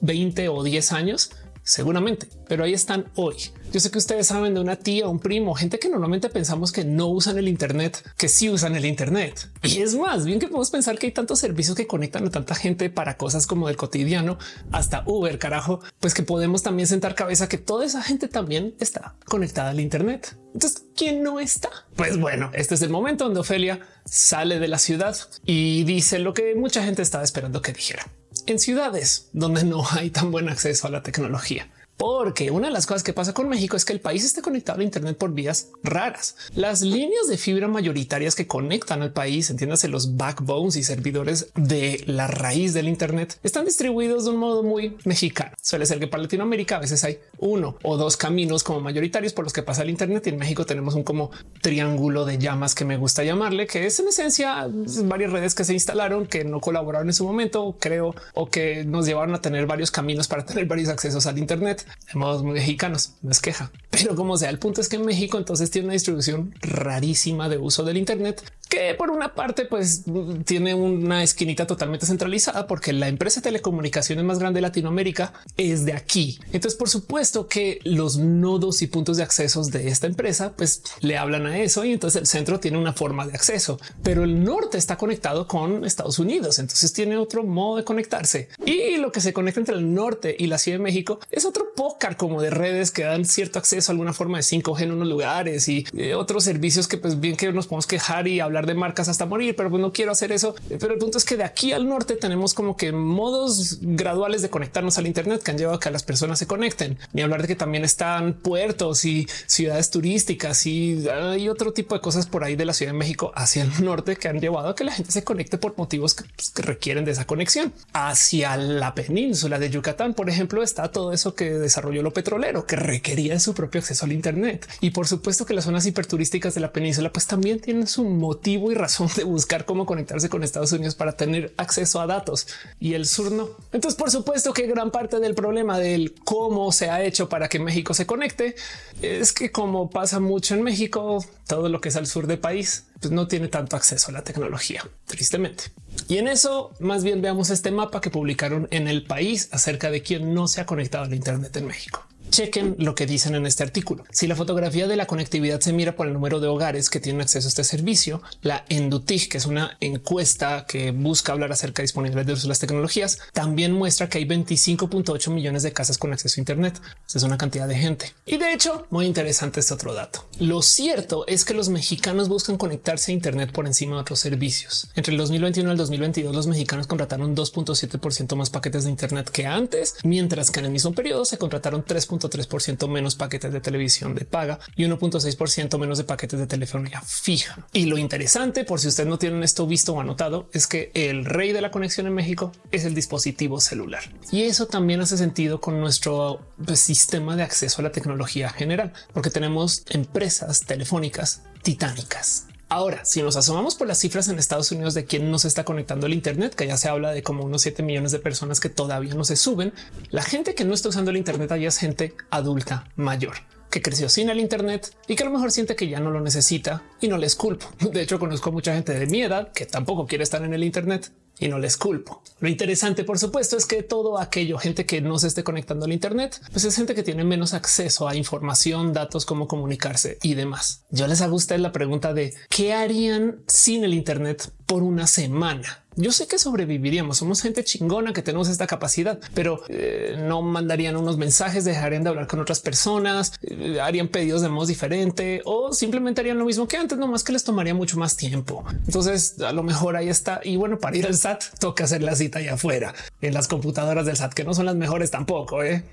20 0.00 0.48
o 0.48 0.62
10 0.62 0.92
años? 0.92 1.30
Seguramente, 1.64 2.28
pero 2.48 2.64
ahí 2.64 2.72
están 2.72 3.06
hoy. 3.14 3.36
Yo 3.72 3.80
sé 3.80 3.90
que 3.90 3.98
ustedes 3.98 4.26
saben 4.26 4.54
de 4.54 4.60
una 4.60 4.76
tía, 4.76 5.08
un 5.08 5.20
primo, 5.20 5.54
gente 5.54 5.78
que 5.78 5.88
normalmente 5.88 6.28
pensamos 6.28 6.72
que 6.72 6.84
no 6.84 7.06
usan 7.06 7.38
el 7.38 7.48
Internet, 7.48 8.02
que 8.18 8.28
sí 8.28 8.50
usan 8.50 8.74
el 8.74 8.84
Internet. 8.84 9.48
Y 9.62 9.80
es 9.80 9.94
más 9.94 10.24
bien 10.24 10.40
que 10.40 10.48
podemos 10.48 10.70
pensar 10.70 10.98
que 10.98 11.06
hay 11.06 11.12
tantos 11.12 11.38
servicios 11.38 11.76
que 11.76 11.86
conectan 11.86 12.26
a 12.26 12.30
tanta 12.30 12.54
gente 12.54 12.90
para 12.90 13.16
cosas 13.16 13.46
como 13.46 13.68
del 13.68 13.76
cotidiano 13.76 14.38
hasta 14.72 15.04
Uber, 15.06 15.38
carajo, 15.38 15.80
pues 16.00 16.14
que 16.14 16.22
podemos 16.22 16.62
también 16.62 16.88
sentar 16.88 17.14
cabeza 17.14 17.48
que 17.48 17.58
toda 17.58 17.86
esa 17.86 18.02
gente 18.02 18.28
también 18.28 18.74
está 18.80 19.14
conectada 19.24 19.70
al 19.70 19.80
Internet. 19.80 20.36
Entonces, 20.52 20.84
¿quién 20.96 21.22
no 21.22 21.40
está? 21.40 21.70
Pues 21.96 22.18
bueno, 22.18 22.50
este 22.54 22.74
es 22.74 22.82
el 22.82 22.90
momento 22.90 23.24
donde 23.24 23.40
Ofelia 23.40 23.80
sale 24.04 24.58
de 24.58 24.68
la 24.68 24.78
ciudad 24.78 25.16
y 25.46 25.84
dice 25.84 26.18
lo 26.18 26.34
que 26.34 26.54
mucha 26.56 26.82
gente 26.84 27.02
estaba 27.02 27.24
esperando 27.24 27.62
que 27.62 27.72
dijera 27.72 28.06
en 28.46 28.58
ciudades 28.58 29.28
donde 29.32 29.64
no 29.64 29.84
hay 29.90 30.10
tan 30.10 30.30
buen 30.30 30.48
acceso 30.48 30.86
a 30.86 30.90
la 30.90 31.02
tecnología. 31.02 31.68
Porque 31.96 32.50
una 32.50 32.68
de 32.68 32.72
las 32.72 32.86
cosas 32.86 33.02
que 33.02 33.12
pasa 33.12 33.32
con 33.32 33.48
México 33.48 33.76
es 33.76 33.84
que 33.84 33.92
el 33.92 34.00
país 34.00 34.24
está 34.24 34.42
conectado 34.42 34.80
a 34.80 34.84
Internet 34.84 35.16
por 35.16 35.32
vías 35.32 35.68
raras. 35.82 36.36
Las 36.54 36.82
líneas 36.82 37.28
de 37.28 37.36
fibra 37.36 37.68
mayoritarias 37.68 38.34
que 38.34 38.46
conectan 38.46 39.02
al 39.02 39.12
país, 39.12 39.50
entiéndase 39.50 39.88
los 39.88 40.16
backbones 40.16 40.76
y 40.76 40.82
servidores 40.82 41.50
de 41.54 42.02
la 42.06 42.26
raíz 42.26 42.74
del 42.74 42.88
Internet, 42.88 43.38
están 43.42 43.64
distribuidos 43.64 44.24
de 44.24 44.30
un 44.30 44.38
modo 44.38 44.62
muy 44.62 44.96
mexicano. 45.04 45.52
Suele 45.62 45.86
ser 45.86 46.00
que 46.00 46.08
para 46.08 46.24
Latinoamérica 46.24 46.76
a 46.76 46.80
veces 46.80 47.04
hay 47.04 47.18
uno 47.38 47.76
o 47.82 47.96
dos 47.96 48.16
caminos 48.16 48.64
como 48.64 48.80
mayoritarios 48.80 49.32
por 49.32 49.44
los 49.44 49.52
que 49.52 49.62
pasa 49.62 49.82
el 49.82 49.90
Internet 49.90 50.26
y 50.26 50.30
en 50.30 50.38
México 50.38 50.66
tenemos 50.66 50.94
un 50.94 51.04
como 51.04 51.30
triángulo 51.60 52.24
de 52.24 52.38
llamas 52.38 52.74
que 52.74 52.84
me 52.84 52.96
gusta 52.96 53.22
llamarle, 53.22 53.66
que 53.66 53.86
es 53.86 54.00
en 54.00 54.08
esencia 54.08 54.68
varias 55.04 55.32
redes 55.32 55.54
que 55.54 55.64
se 55.64 55.72
instalaron 55.72 56.26
que 56.26 56.44
no 56.44 56.60
colaboraron 56.60 57.08
en 57.08 57.14
su 57.14 57.24
momento, 57.24 57.76
creo, 57.78 58.14
o 58.34 58.46
que 58.46 58.84
nos 58.84 59.06
llevaron 59.06 59.34
a 59.34 59.40
tener 59.40 59.66
varios 59.66 59.90
caminos 59.90 60.28
para 60.28 60.44
tener 60.44 60.66
varios 60.66 60.88
accesos 60.88 61.26
al 61.26 61.38
Internet 61.38 61.81
de 62.12 62.18
modos 62.18 62.42
mexicanos, 62.42 63.14
no 63.22 63.30
es 63.30 63.40
queja. 63.40 63.70
Pero 63.90 64.14
como 64.16 64.36
sea, 64.36 64.50
el 64.50 64.58
punto 64.58 64.80
es 64.80 64.88
que 64.88 64.96
en 64.96 65.04
México 65.04 65.38
entonces 65.38 65.70
tiene 65.70 65.86
una 65.86 65.94
distribución 65.94 66.54
rarísima 66.60 67.48
de 67.48 67.58
uso 67.58 67.84
del 67.84 67.96
Internet 67.96 68.42
que 68.72 68.94
por 68.94 69.10
una 69.10 69.34
parte 69.34 69.66
pues 69.66 70.04
tiene 70.46 70.72
una 70.72 71.22
esquinita 71.22 71.66
totalmente 71.66 72.06
centralizada 72.06 72.66
porque 72.66 72.94
la 72.94 73.08
empresa 73.08 73.40
de 73.40 73.44
telecomunicaciones 73.44 74.24
más 74.24 74.38
grande 74.38 74.58
de 74.58 74.62
Latinoamérica 74.62 75.34
es 75.58 75.84
de 75.84 75.92
aquí. 75.92 76.40
Entonces 76.54 76.78
por 76.78 76.88
supuesto 76.88 77.48
que 77.48 77.80
los 77.84 78.16
nodos 78.16 78.80
y 78.80 78.86
puntos 78.86 79.18
de 79.18 79.24
accesos 79.24 79.70
de 79.72 79.88
esta 79.88 80.06
empresa 80.06 80.54
pues 80.56 80.82
le 81.00 81.18
hablan 81.18 81.44
a 81.44 81.58
eso 81.58 81.84
y 81.84 81.92
entonces 81.92 82.22
el 82.22 82.26
centro 82.26 82.60
tiene 82.60 82.78
una 82.78 82.94
forma 82.94 83.26
de 83.26 83.34
acceso, 83.34 83.78
pero 84.02 84.24
el 84.24 84.42
norte 84.42 84.78
está 84.78 84.96
conectado 84.96 85.46
con 85.46 85.84
Estados 85.84 86.18
Unidos, 86.18 86.58
entonces 86.58 86.94
tiene 86.94 87.18
otro 87.18 87.44
modo 87.44 87.76
de 87.76 87.84
conectarse 87.84 88.48
y 88.64 88.96
lo 88.96 89.12
que 89.12 89.20
se 89.20 89.34
conecta 89.34 89.60
entre 89.60 89.74
el 89.74 89.92
norte 89.92 90.34
y 90.38 90.46
la 90.46 90.56
Ciudad 90.56 90.78
de 90.78 90.84
México 90.84 91.20
es 91.30 91.44
otro 91.44 91.74
pócar 91.76 92.16
como 92.16 92.40
de 92.40 92.48
redes 92.48 92.90
que 92.90 93.02
dan 93.02 93.26
cierto 93.26 93.58
acceso 93.58 93.90
a 93.90 93.92
alguna 93.92 94.14
forma 94.14 94.38
de 94.38 94.44
5G 94.44 94.84
en 94.84 94.92
unos 94.92 95.08
lugares 95.08 95.68
y 95.68 95.84
eh, 95.94 96.14
otros 96.14 96.44
servicios 96.44 96.88
que 96.88 96.96
pues 96.96 97.20
bien 97.20 97.36
que 97.36 97.52
nos 97.52 97.66
podemos 97.66 97.86
quejar 97.86 98.28
y 98.28 98.40
de 98.66 98.74
marcas 98.74 99.08
hasta 99.08 99.26
morir, 99.26 99.56
pero 99.56 99.70
pues 99.70 99.80
no 99.80 99.92
quiero 99.92 100.12
hacer 100.12 100.32
eso. 100.32 100.54
Pero 100.68 100.94
el 100.94 100.98
punto 100.98 101.18
es 101.18 101.24
que 101.24 101.36
de 101.36 101.44
aquí 101.44 101.72
al 101.72 101.88
norte 101.88 102.16
tenemos 102.16 102.54
como 102.54 102.76
que 102.76 102.92
modos 102.92 103.78
graduales 103.80 104.42
de 104.42 104.50
conectarnos 104.50 104.98
al 104.98 105.06
Internet 105.06 105.42
que 105.42 105.50
han 105.50 105.58
llevado 105.58 105.76
a 105.76 105.80
que 105.80 105.90
las 105.90 106.02
personas 106.02 106.38
se 106.38 106.46
conecten. 106.46 106.98
Ni 107.12 107.22
hablar 107.22 107.42
de 107.42 107.48
que 107.48 107.56
también 107.56 107.84
están 107.84 108.34
puertos 108.34 109.04
y 109.04 109.26
ciudades 109.46 109.90
turísticas 109.90 110.66
y 110.66 111.08
hay 111.08 111.48
otro 111.48 111.72
tipo 111.72 111.94
de 111.94 112.00
cosas 112.00 112.26
por 112.26 112.44
ahí 112.44 112.56
de 112.56 112.64
la 112.64 112.72
Ciudad 112.72 112.92
de 112.92 112.98
México 112.98 113.32
hacia 113.34 113.62
el 113.62 113.84
norte 113.84 114.16
que 114.16 114.28
han 114.28 114.40
llevado 114.40 114.68
a 114.68 114.74
que 114.74 114.84
la 114.84 114.92
gente 114.92 115.12
se 115.12 115.24
conecte 115.24 115.58
por 115.58 115.76
motivos 115.76 116.14
que, 116.14 116.24
pues, 116.36 116.52
requieren 116.56 117.04
de 117.04 117.12
esa 117.12 117.26
conexión. 117.26 117.72
Hacia 117.92 118.56
la 118.56 118.94
península 118.94 119.58
de 119.58 119.70
Yucatán, 119.70 120.14
por 120.14 120.28
ejemplo, 120.28 120.62
está 120.62 120.90
todo 120.90 121.12
eso 121.12 121.34
que 121.34 121.50
desarrolló 121.50 122.02
lo 122.02 122.12
petrolero, 122.12 122.66
que 122.66 122.76
requería 122.76 123.38
su 123.40 123.54
propio 123.54 123.80
acceso 123.80 124.04
al 124.04 124.12
Internet. 124.12 124.68
Y 124.80 124.90
por 124.90 125.06
supuesto 125.06 125.46
que 125.46 125.54
las 125.54 125.64
zonas 125.64 125.86
hiperturísticas 125.86 126.54
de 126.54 126.60
la 126.60 126.72
península 126.72 127.12
pues 127.12 127.26
también 127.26 127.60
tienen 127.60 127.86
su 127.86 128.04
motivo 128.04 128.51
y 128.54 128.74
razón 128.74 129.08
de 129.16 129.24
buscar 129.24 129.64
cómo 129.64 129.86
conectarse 129.86 130.28
con 130.28 130.42
Estados 130.42 130.72
Unidos 130.72 130.94
para 130.94 131.12
tener 131.12 131.52
acceso 131.56 132.00
a 132.00 132.06
datos 132.06 132.46
y 132.80 132.94
el 132.94 133.06
sur 133.06 133.32
no. 133.32 133.48
Entonces, 133.72 133.98
por 133.98 134.10
supuesto 134.10 134.52
que 134.52 134.66
gran 134.66 134.90
parte 134.90 135.20
del 135.20 135.34
problema 135.34 135.78
del 135.78 136.14
cómo 136.24 136.72
se 136.72 136.90
ha 136.90 137.02
hecho 137.02 137.28
para 137.28 137.48
que 137.48 137.58
México 137.58 137.94
se 137.94 138.06
conecte 138.06 138.54
es 139.00 139.32
que 139.32 139.50
como 139.50 139.90
pasa 139.90 140.20
mucho 140.20 140.54
en 140.54 140.62
México, 140.62 141.24
todo 141.46 141.68
lo 141.68 141.80
que 141.80 141.88
es 141.88 141.96
al 141.96 142.06
sur 142.06 142.26
del 142.26 142.38
país 142.38 142.84
pues 143.00 143.12
no 143.12 143.26
tiene 143.26 143.48
tanto 143.48 143.74
acceso 143.76 144.10
a 144.10 144.12
la 144.12 144.22
tecnología, 144.22 144.88
tristemente. 145.06 145.64
Y 146.08 146.18
en 146.18 146.28
eso 146.28 146.70
más 146.78 147.02
bien 147.02 147.20
veamos 147.20 147.50
este 147.50 147.70
mapa 147.70 148.00
que 148.00 148.10
publicaron 148.10 148.68
en 148.70 148.86
el 148.86 149.04
país 149.04 149.48
acerca 149.50 149.90
de 149.90 150.02
quién 150.02 150.34
no 150.34 150.46
se 150.46 150.60
ha 150.60 150.66
conectado 150.66 151.04
al 151.04 151.14
Internet 151.14 151.56
en 151.56 151.66
México. 151.66 152.06
Chequen 152.32 152.76
lo 152.78 152.94
que 152.94 153.04
dicen 153.04 153.34
en 153.34 153.44
este 153.44 153.62
artículo. 153.62 154.04
Si 154.10 154.26
la 154.26 154.34
fotografía 154.34 154.88
de 154.88 154.96
la 154.96 155.06
conectividad 155.06 155.60
se 155.60 155.74
mira 155.74 155.94
por 155.94 156.06
el 156.06 156.14
número 156.14 156.40
de 156.40 156.48
hogares 156.48 156.88
que 156.88 156.98
tienen 156.98 157.20
acceso 157.20 157.46
a 157.46 157.50
este 157.50 157.62
servicio, 157.62 158.22
la 158.40 158.64
Endutig, 158.70 159.28
que 159.28 159.36
es 159.36 159.44
una 159.44 159.76
encuesta 159.80 160.64
que 160.66 160.92
busca 160.92 161.32
hablar 161.32 161.52
acerca 161.52 161.82
de 161.82 161.84
disponibilidad 161.84 162.24
de 162.24 162.48
las 162.48 162.58
tecnologías, 162.58 163.18
también 163.34 163.72
muestra 163.72 164.08
que 164.08 164.16
hay 164.16 164.24
25.8 164.24 165.30
millones 165.30 165.62
de 165.62 165.74
casas 165.74 165.98
con 165.98 166.14
acceso 166.14 166.36
a 166.38 166.40
Internet. 166.40 166.80
es 167.14 167.22
una 167.22 167.36
cantidad 167.36 167.68
de 167.68 167.74
gente. 167.74 168.14
Y 168.24 168.38
de 168.38 168.54
hecho, 168.54 168.86
muy 168.88 169.04
interesante 169.04 169.60
este 169.60 169.74
otro 169.74 169.92
dato. 169.92 170.26
Lo 170.38 170.62
cierto 170.62 171.26
es 171.26 171.44
que 171.44 171.52
los 171.52 171.68
mexicanos 171.68 172.30
buscan 172.30 172.56
conectarse 172.56 173.12
a 173.12 173.14
Internet 173.14 173.52
por 173.52 173.66
encima 173.66 173.96
de 173.96 174.00
otros 174.00 174.20
servicios. 174.20 174.88
Entre 174.94 175.12
el 175.12 175.18
2021 175.18 175.68
y 175.68 175.72
el 175.72 175.76
2022, 175.76 176.34
los 176.34 176.46
mexicanos 176.46 176.86
contrataron 176.86 177.36
2.7% 177.36 178.36
más 178.36 178.48
paquetes 178.48 178.84
de 178.84 178.90
Internet 178.90 179.28
que 179.28 179.44
antes, 179.44 179.96
mientras 180.02 180.50
que 180.50 180.60
en 180.60 180.66
el 180.66 180.72
mismo 180.72 180.94
periodo 180.94 181.26
se 181.26 181.36
contrataron 181.36 181.84
3. 181.86 182.06
3% 182.30 182.88
menos 182.88 183.14
paquetes 183.14 183.52
de 183.52 183.60
televisión 183.60 184.14
de 184.14 184.24
paga 184.24 184.58
y 184.76 184.84
1.6% 184.84 185.78
menos 185.78 185.98
de 185.98 186.04
paquetes 186.04 186.38
de 186.38 186.46
telefonía 186.46 187.00
fija. 187.02 187.66
Y 187.72 187.86
lo 187.86 187.98
interesante, 187.98 188.64
por 188.64 188.80
si 188.80 188.88
ustedes 188.88 189.08
no 189.08 189.18
tienen 189.18 189.42
esto 189.42 189.66
visto 189.66 189.94
o 189.94 190.00
anotado, 190.00 190.48
es 190.52 190.66
que 190.66 190.90
el 190.94 191.24
rey 191.24 191.52
de 191.52 191.60
la 191.60 191.70
conexión 191.70 192.06
en 192.06 192.14
México 192.14 192.52
es 192.70 192.84
el 192.84 192.94
dispositivo 192.94 193.60
celular. 193.60 194.02
Y 194.30 194.42
eso 194.42 194.66
también 194.66 195.00
hace 195.00 195.16
sentido 195.16 195.60
con 195.60 195.80
nuestro 195.80 196.40
pues, 196.64 196.80
sistema 196.80 197.36
de 197.36 197.42
acceso 197.42 197.80
a 197.80 197.84
la 197.84 197.92
tecnología 197.92 198.50
general, 198.50 198.92
porque 199.12 199.30
tenemos 199.30 199.84
empresas 199.90 200.60
telefónicas 200.60 201.42
titánicas 201.62 202.46
Ahora, 202.74 203.04
si 203.04 203.20
nos 203.20 203.36
asomamos 203.36 203.74
por 203.74 203.86
las 203.86 203.98
cifras 203.98 204.28
en 204.28 204.38
Estados 204.38 204.72
Unidos 204.72 204.94
de 204.94 205.04
quién 205.04 205.30
nos 205.30 205.44
está 205.44 205.62
conectando 205.62 206.06
al 206.06 206.14
Internet, 206.14 206.54
que 206.54 206.66
ya 206.66 206.78
se 206.78 206.88
habla 206.88 207.12
de 207.12 207.22
como 207.22 207.44
unos 207.44 207.60
7 207.60 207.82
millones 207.82 208.12
de 208.12 208.18
personas 208.18 208.60
que 208.60 208.70
todavía 208.70 209.12
no 209.12 209.24
se 209.24 209.36
suben, 209.36 209.74
la 210.08 210.22
gente 210.22 210.54
que 210.54 210.64
no 210.64 210.72
está 210.72 210.88
usando 210.88 211.10
el 211.10 211.18
Internet 211.18 211.52
allá 211.52 211.68
es 211.68 211.76
gente 211.76 212.14
adulta 212.30 212.88
mayor 212.96 213.34
que 213.68 213.82
creció 213.82 214.08
sin 214.08 214.30
el 214.30 214.40
Internet 214.40 214.96
y 215.06 215.16
que 215.16 215.22
a 215.22 215.26
lo 215.26 215.32
mejor 215.32 215.50
siente 215.50 215.76
que 215.76 215.88
ya 215.88 216.00
no 216.00 216.10
lo 216.10 216.22
necesita 216.22 216.82
y 217.00 217.08
no 217.08 217.18
les 217.18 217.36
culpo. 217.36 217.66
De 217.92 218.00
hecho, 218.00 218.18
conozco 218.18 218.50
mucha 218.52 218.74
gente 218.74 218.98
de 218.98 219.06
mi 219.06 219.20
edad 219.20 219.52
que 219.52 219.66
tampoco 219.66 220.06
quiere 220.06 220.24
estar 220.24 220.42
en 220.42 220.54
el 220.54 220.64
Internet 220.64 221.12
y 221.42 221.48
no 221.48 221.58
les 221.58 221.76
culpo. 221.76 222.22
Lo 222.38 222.48
interesante, 222.48 223.04
por 223.04 223.18
supuesto, 223.18 223.56
es 223.56 223.66
que 223.66 223.82
todo 223.82 224.18
aquello, 224.18 224.58
gente 224.58 224.86
que 224.86 225.00
no 225.00 225.18
se 225.18 225.26
esté 225.26 225.42
conectando 225.42 225.86
al 225.86 225.92
Internet, 225.92 226.40
pues 226.52 226.64
es 226.64 226.76
gente 226.76 226.94
que 226.94 227.02
tiene 227.02 227.24
menos 227.24 227.52
acceso 227.52 228.08
a 228.08 228.14
información, 228.14 228.92
datos, 228.92 229.26
cómo 229.26 229.48
comunicarse 229.48 230.18
y 230.22 230.34
demás. 230.34 230.84
Yo 230.90 231.06
les 231.08 231.20
hago 231.20 231.32
a 231.32 231.36
ustedes 231.36 231.60
la 231.60 231.72
pregunta 231.72 232.14
de 232.14 232.32
qué 232.48 232.74
harían 232.74 233.42
sin 233.48 233.82
el 233.84 233.92
Internet 233.92 234.52
por 234.66 234.84
una 234.84 235.06
semana. 235.06 235.81
Yo 235.96 236.12
sé 236.12 236.26
que 236.26 236.38
sobreviviríamos, 236.38 237.18
somos 237.18 237.42
gente 237.42 237.64
chingona 237.64 238.12
que 238.12 238.22
tenemos 238.22 238.48
esta 238.48 238.66
capacidad, 238.66 239.18
pero 239.34 239.62
eh, 239.68 240.16
no 240.18 240.42
mandarían 240.42 240.96
unos 240.96 241.16
mensajes, 241.16 241.64
dejarían 241.64 242.02
de 242.02 242.10
hablar 242.10 242.26
con 242.26 242.40
otras 242.40 242.60
personas, 242.60 243.32
eh, 243.42 243.80
harían 243.80 244.08
pedidos 244.08 244.42
de 244.42 244.48
modo 244.48 244.66
diferente 244.66 245.42
o 245.44 245.72
simplemente 245.72 246.20
harían 246.20 246.38
lo 246.38 246.44
mismo 246.44 246.66
que 246.66 246.76
antes, 246.76 246.98
no 246.98 247.08
más 247.08 247.24
que 247.24 247.32
les 247.32 247.44
tomaría 247.44 247.74
mucho 247.74 247.98
más 247.98 248.16
tiempo. 248.16 248.64
Entonces, 248.86 249.40
a 249.40 249.52
lo 249.52 249.62
mejor 249.62 249.96
ahí 249.96 250.08
está. 250.08 250.40
Y 250.42 250.56
bueno, 250.56 250.78
para 250.78 250.96
ir 250.96 251.06
al 251.06 251.16
SAT 251.16 251.58
toca 251.58 251.84
hacer 251.84 252.02
la 252.02 252.16
cita 252.16 252.38
allá 252.38 252.54
afuera 252.54 252.94
en 253.20 253.34
las 253.34 253.48
computadoras 253.48 254.06
del 254.06 254.16
SAT, 254.16 254.34
que 254.34 254.44
no 254.44 254.54
son 254.54 254.66
las 254.66 254.76
mejores 254.76 255.10
tampoco. 255.10 255.62
¿eh? 255.62 255.84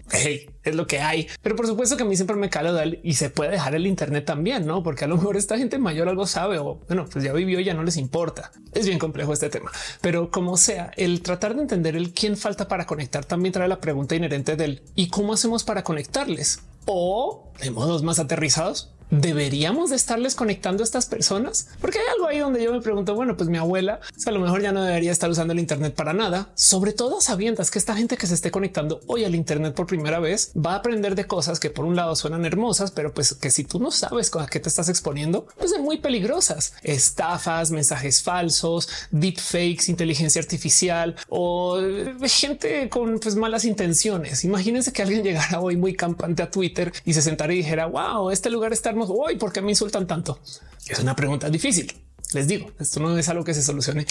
es 0.63 0.75
lo 0.75 0.87
que 0.87 0.99
hay. 0.99 1.27
Pero 1.41 1.55
por 1.55 1.67
supuesto 1.67 1.97
que 1.97 2.03
a 2.03 2.05
mí 2.05 2.15
siempre 2.15 2.35
me 2.35 2.49
cala 2.49 2.69
y 3.03 3.13
se 3.13 3.29
puede 3.29 3.51
dejar 3.51 3.75
el 3.75 3.87
Internet 3.87 4.25
también, 4.25 4.65
no? 4.65 4.83
Porque 4.83 5.05
a 5.05 5.07
lo 5.07 5.17
mejor 5.17 5.37
esta 5.37 5.57
gente 5.57 5.77
mayor 5.77 6.09
algo 6.09 6.27
sabe 6.27 6.59
o 6.59 6.79
bueno, 6.87 7.05
pues 7.11 7.23
ya 7.23 7.33
vivió, 7.33 7.59
ya 7.59 7.73
no 7.73 7.83
les 7.83 7.97
importa. 7.97 8.51
Es 8.73 8.85
bien 8.85 8.99
complejo 8.99 9.33
este 9.33 9.49
tema, 9.49 9.71
pero 10.01 10.31
como 10.31 10.57
sea, 10.57 10.91
el 10.97 11.21
tratar 11.21 11.55
de 11.55 11.61
entender 11.61 11.95
el 11.95 12.13
quién 12.13 12.37
falta 12.37 12.67
para 12.67 12.85
conectar 12.85 13.25
también 13.25 13.53
trae 13.53 13.67
la 13.67 13.81
pregunta 13.81 14.15
inherente 14.15 14.55
del 14.55 14.81
y 14.95 15.09
cómo 15.09 15.33
hacemos 15.33 15.63
para 15.63 15.83
conectarles 15.83 16.61
o 16.85 17.51
de 17.61 17.71
modos 17.71 18.03
más 18.03 18.19
aterrizados 18.19 18.91
deberíamos 19.11 19.89
de 19.89 19.97
estarles 19.97 20.35
conectando 20.35 20.83
a 20.83 20.85
estas 20.85 21.05
personas? 21.05 21.67
Porque 21.81 21.99
hay 21.99 22.05
algo 22.15 22.27
ahí 22.27 22.39
donde 22.39 22.63
yo 22.63 22.71
me 22.71 22.81
pregunto, 22.81 23.15
bueno, 23.15 23.37
pues 23.37 23.49
mi 23.49 23.57
abuela 23.57 23.99
a 24.25 24.31
lo 24.31 24.39
mejor 24.39 24.61
ya 24.61 24.71
no 24.71 24.83
debería 24.83 25.11
estar 25.11 25.29
usando 25.29 25.53
el 25.53 25.59
Internet 25.59 25.95
para 25.95 26.13
nada, 26.13 26.49
sobre 26.55 26.93
todo 26.93 27.21
sabiendo 27.21 27.59
que 27.69 27.79
esta 27.79 27.95
gente 27.95 28.15
que 28.15 28.27
se 28.27 28.35
esté 28.35 28.51
conectando 28.51 29.01
hoy 29.07 29.25
al 29.25 29.35
Internet 29.35 29.73
por 29.73 29.87
primera 29.87 30.19
vez 30.19 30.51
va 30.55 30.73
a 30.73 30.75
aprender 30.75 31.15
de 31.15 31.25
cosas 31.25 31.59
que 31.59 31.69
por 31.69 31.83
un 31.83 31.95
lado 31.95 32.15
suenan 32.15 32.45
hermosas, 32.45 32.91
pero 32.91 33.13
pues 33.13 33.33
que 33.33 33.51
si 33.51 33.63
tú 33.63 33.79
no 33.79 33.91
sabes 33.91 34.31
a 34.35 34.47
qué 34.47 34.59
te 34.59 34.69
estás 34.69 34.87
exponiendo, 34.87 35.47
pues 35.57 35.71
son 35.71 35.81
muy 35.81 35.97
peligrosas. 35.97 36.73
Estafas, 36.83 37.71
mensajes 37.71 38.21
falsos, 38.21 38.87
deepfakes, 39.11 39.89
inteligencia 39.89 40.41
artificial 40.41 41.15
o 41.27 41.79
gente 42.23 42.87
con 42.89 43.19
pues, 43.19 43.35
malas 43.35 43.65
intenciones. 43.65 44.45
Imagínense 44.45 44.93
que 44.93 45.01
alguien 45.01 45.23
llegara 45.29 45.59
hoy 45.59 45.75
muy 45.75 45.95
campante 45.95 46.43
a 46.43 46.51
Twitter 46.51 46.93
y 47.03 47.13
se 47.13 47.21
sentara 47.21 47.53
y 47.53 47.57
dijera, 47.57 47.87
wow, 47.87 48.29
este 48.29 48.49
lugar 48.49 48.71
está 48.71 48.91
hoy, 49.07 49.37
¿por 49.37 49.51
qué 49.51 49.61
me 49.61 49.71
insultan 49.71 50.07
tanto? 50.07 50.39
Es 50.87 50.99
una 50.99 51.15
pregunta 51.15 51.49
difícil. 51.49 51.93
Les 52.33 52.47
digo, 52.47 52.71
esto 52.79 52.99
no 52.99 53.17
es 53.17 53.27
algo 53.29 53.43
que 53.43 53.53
se 53.53 53.63
solucione 53.63 54.05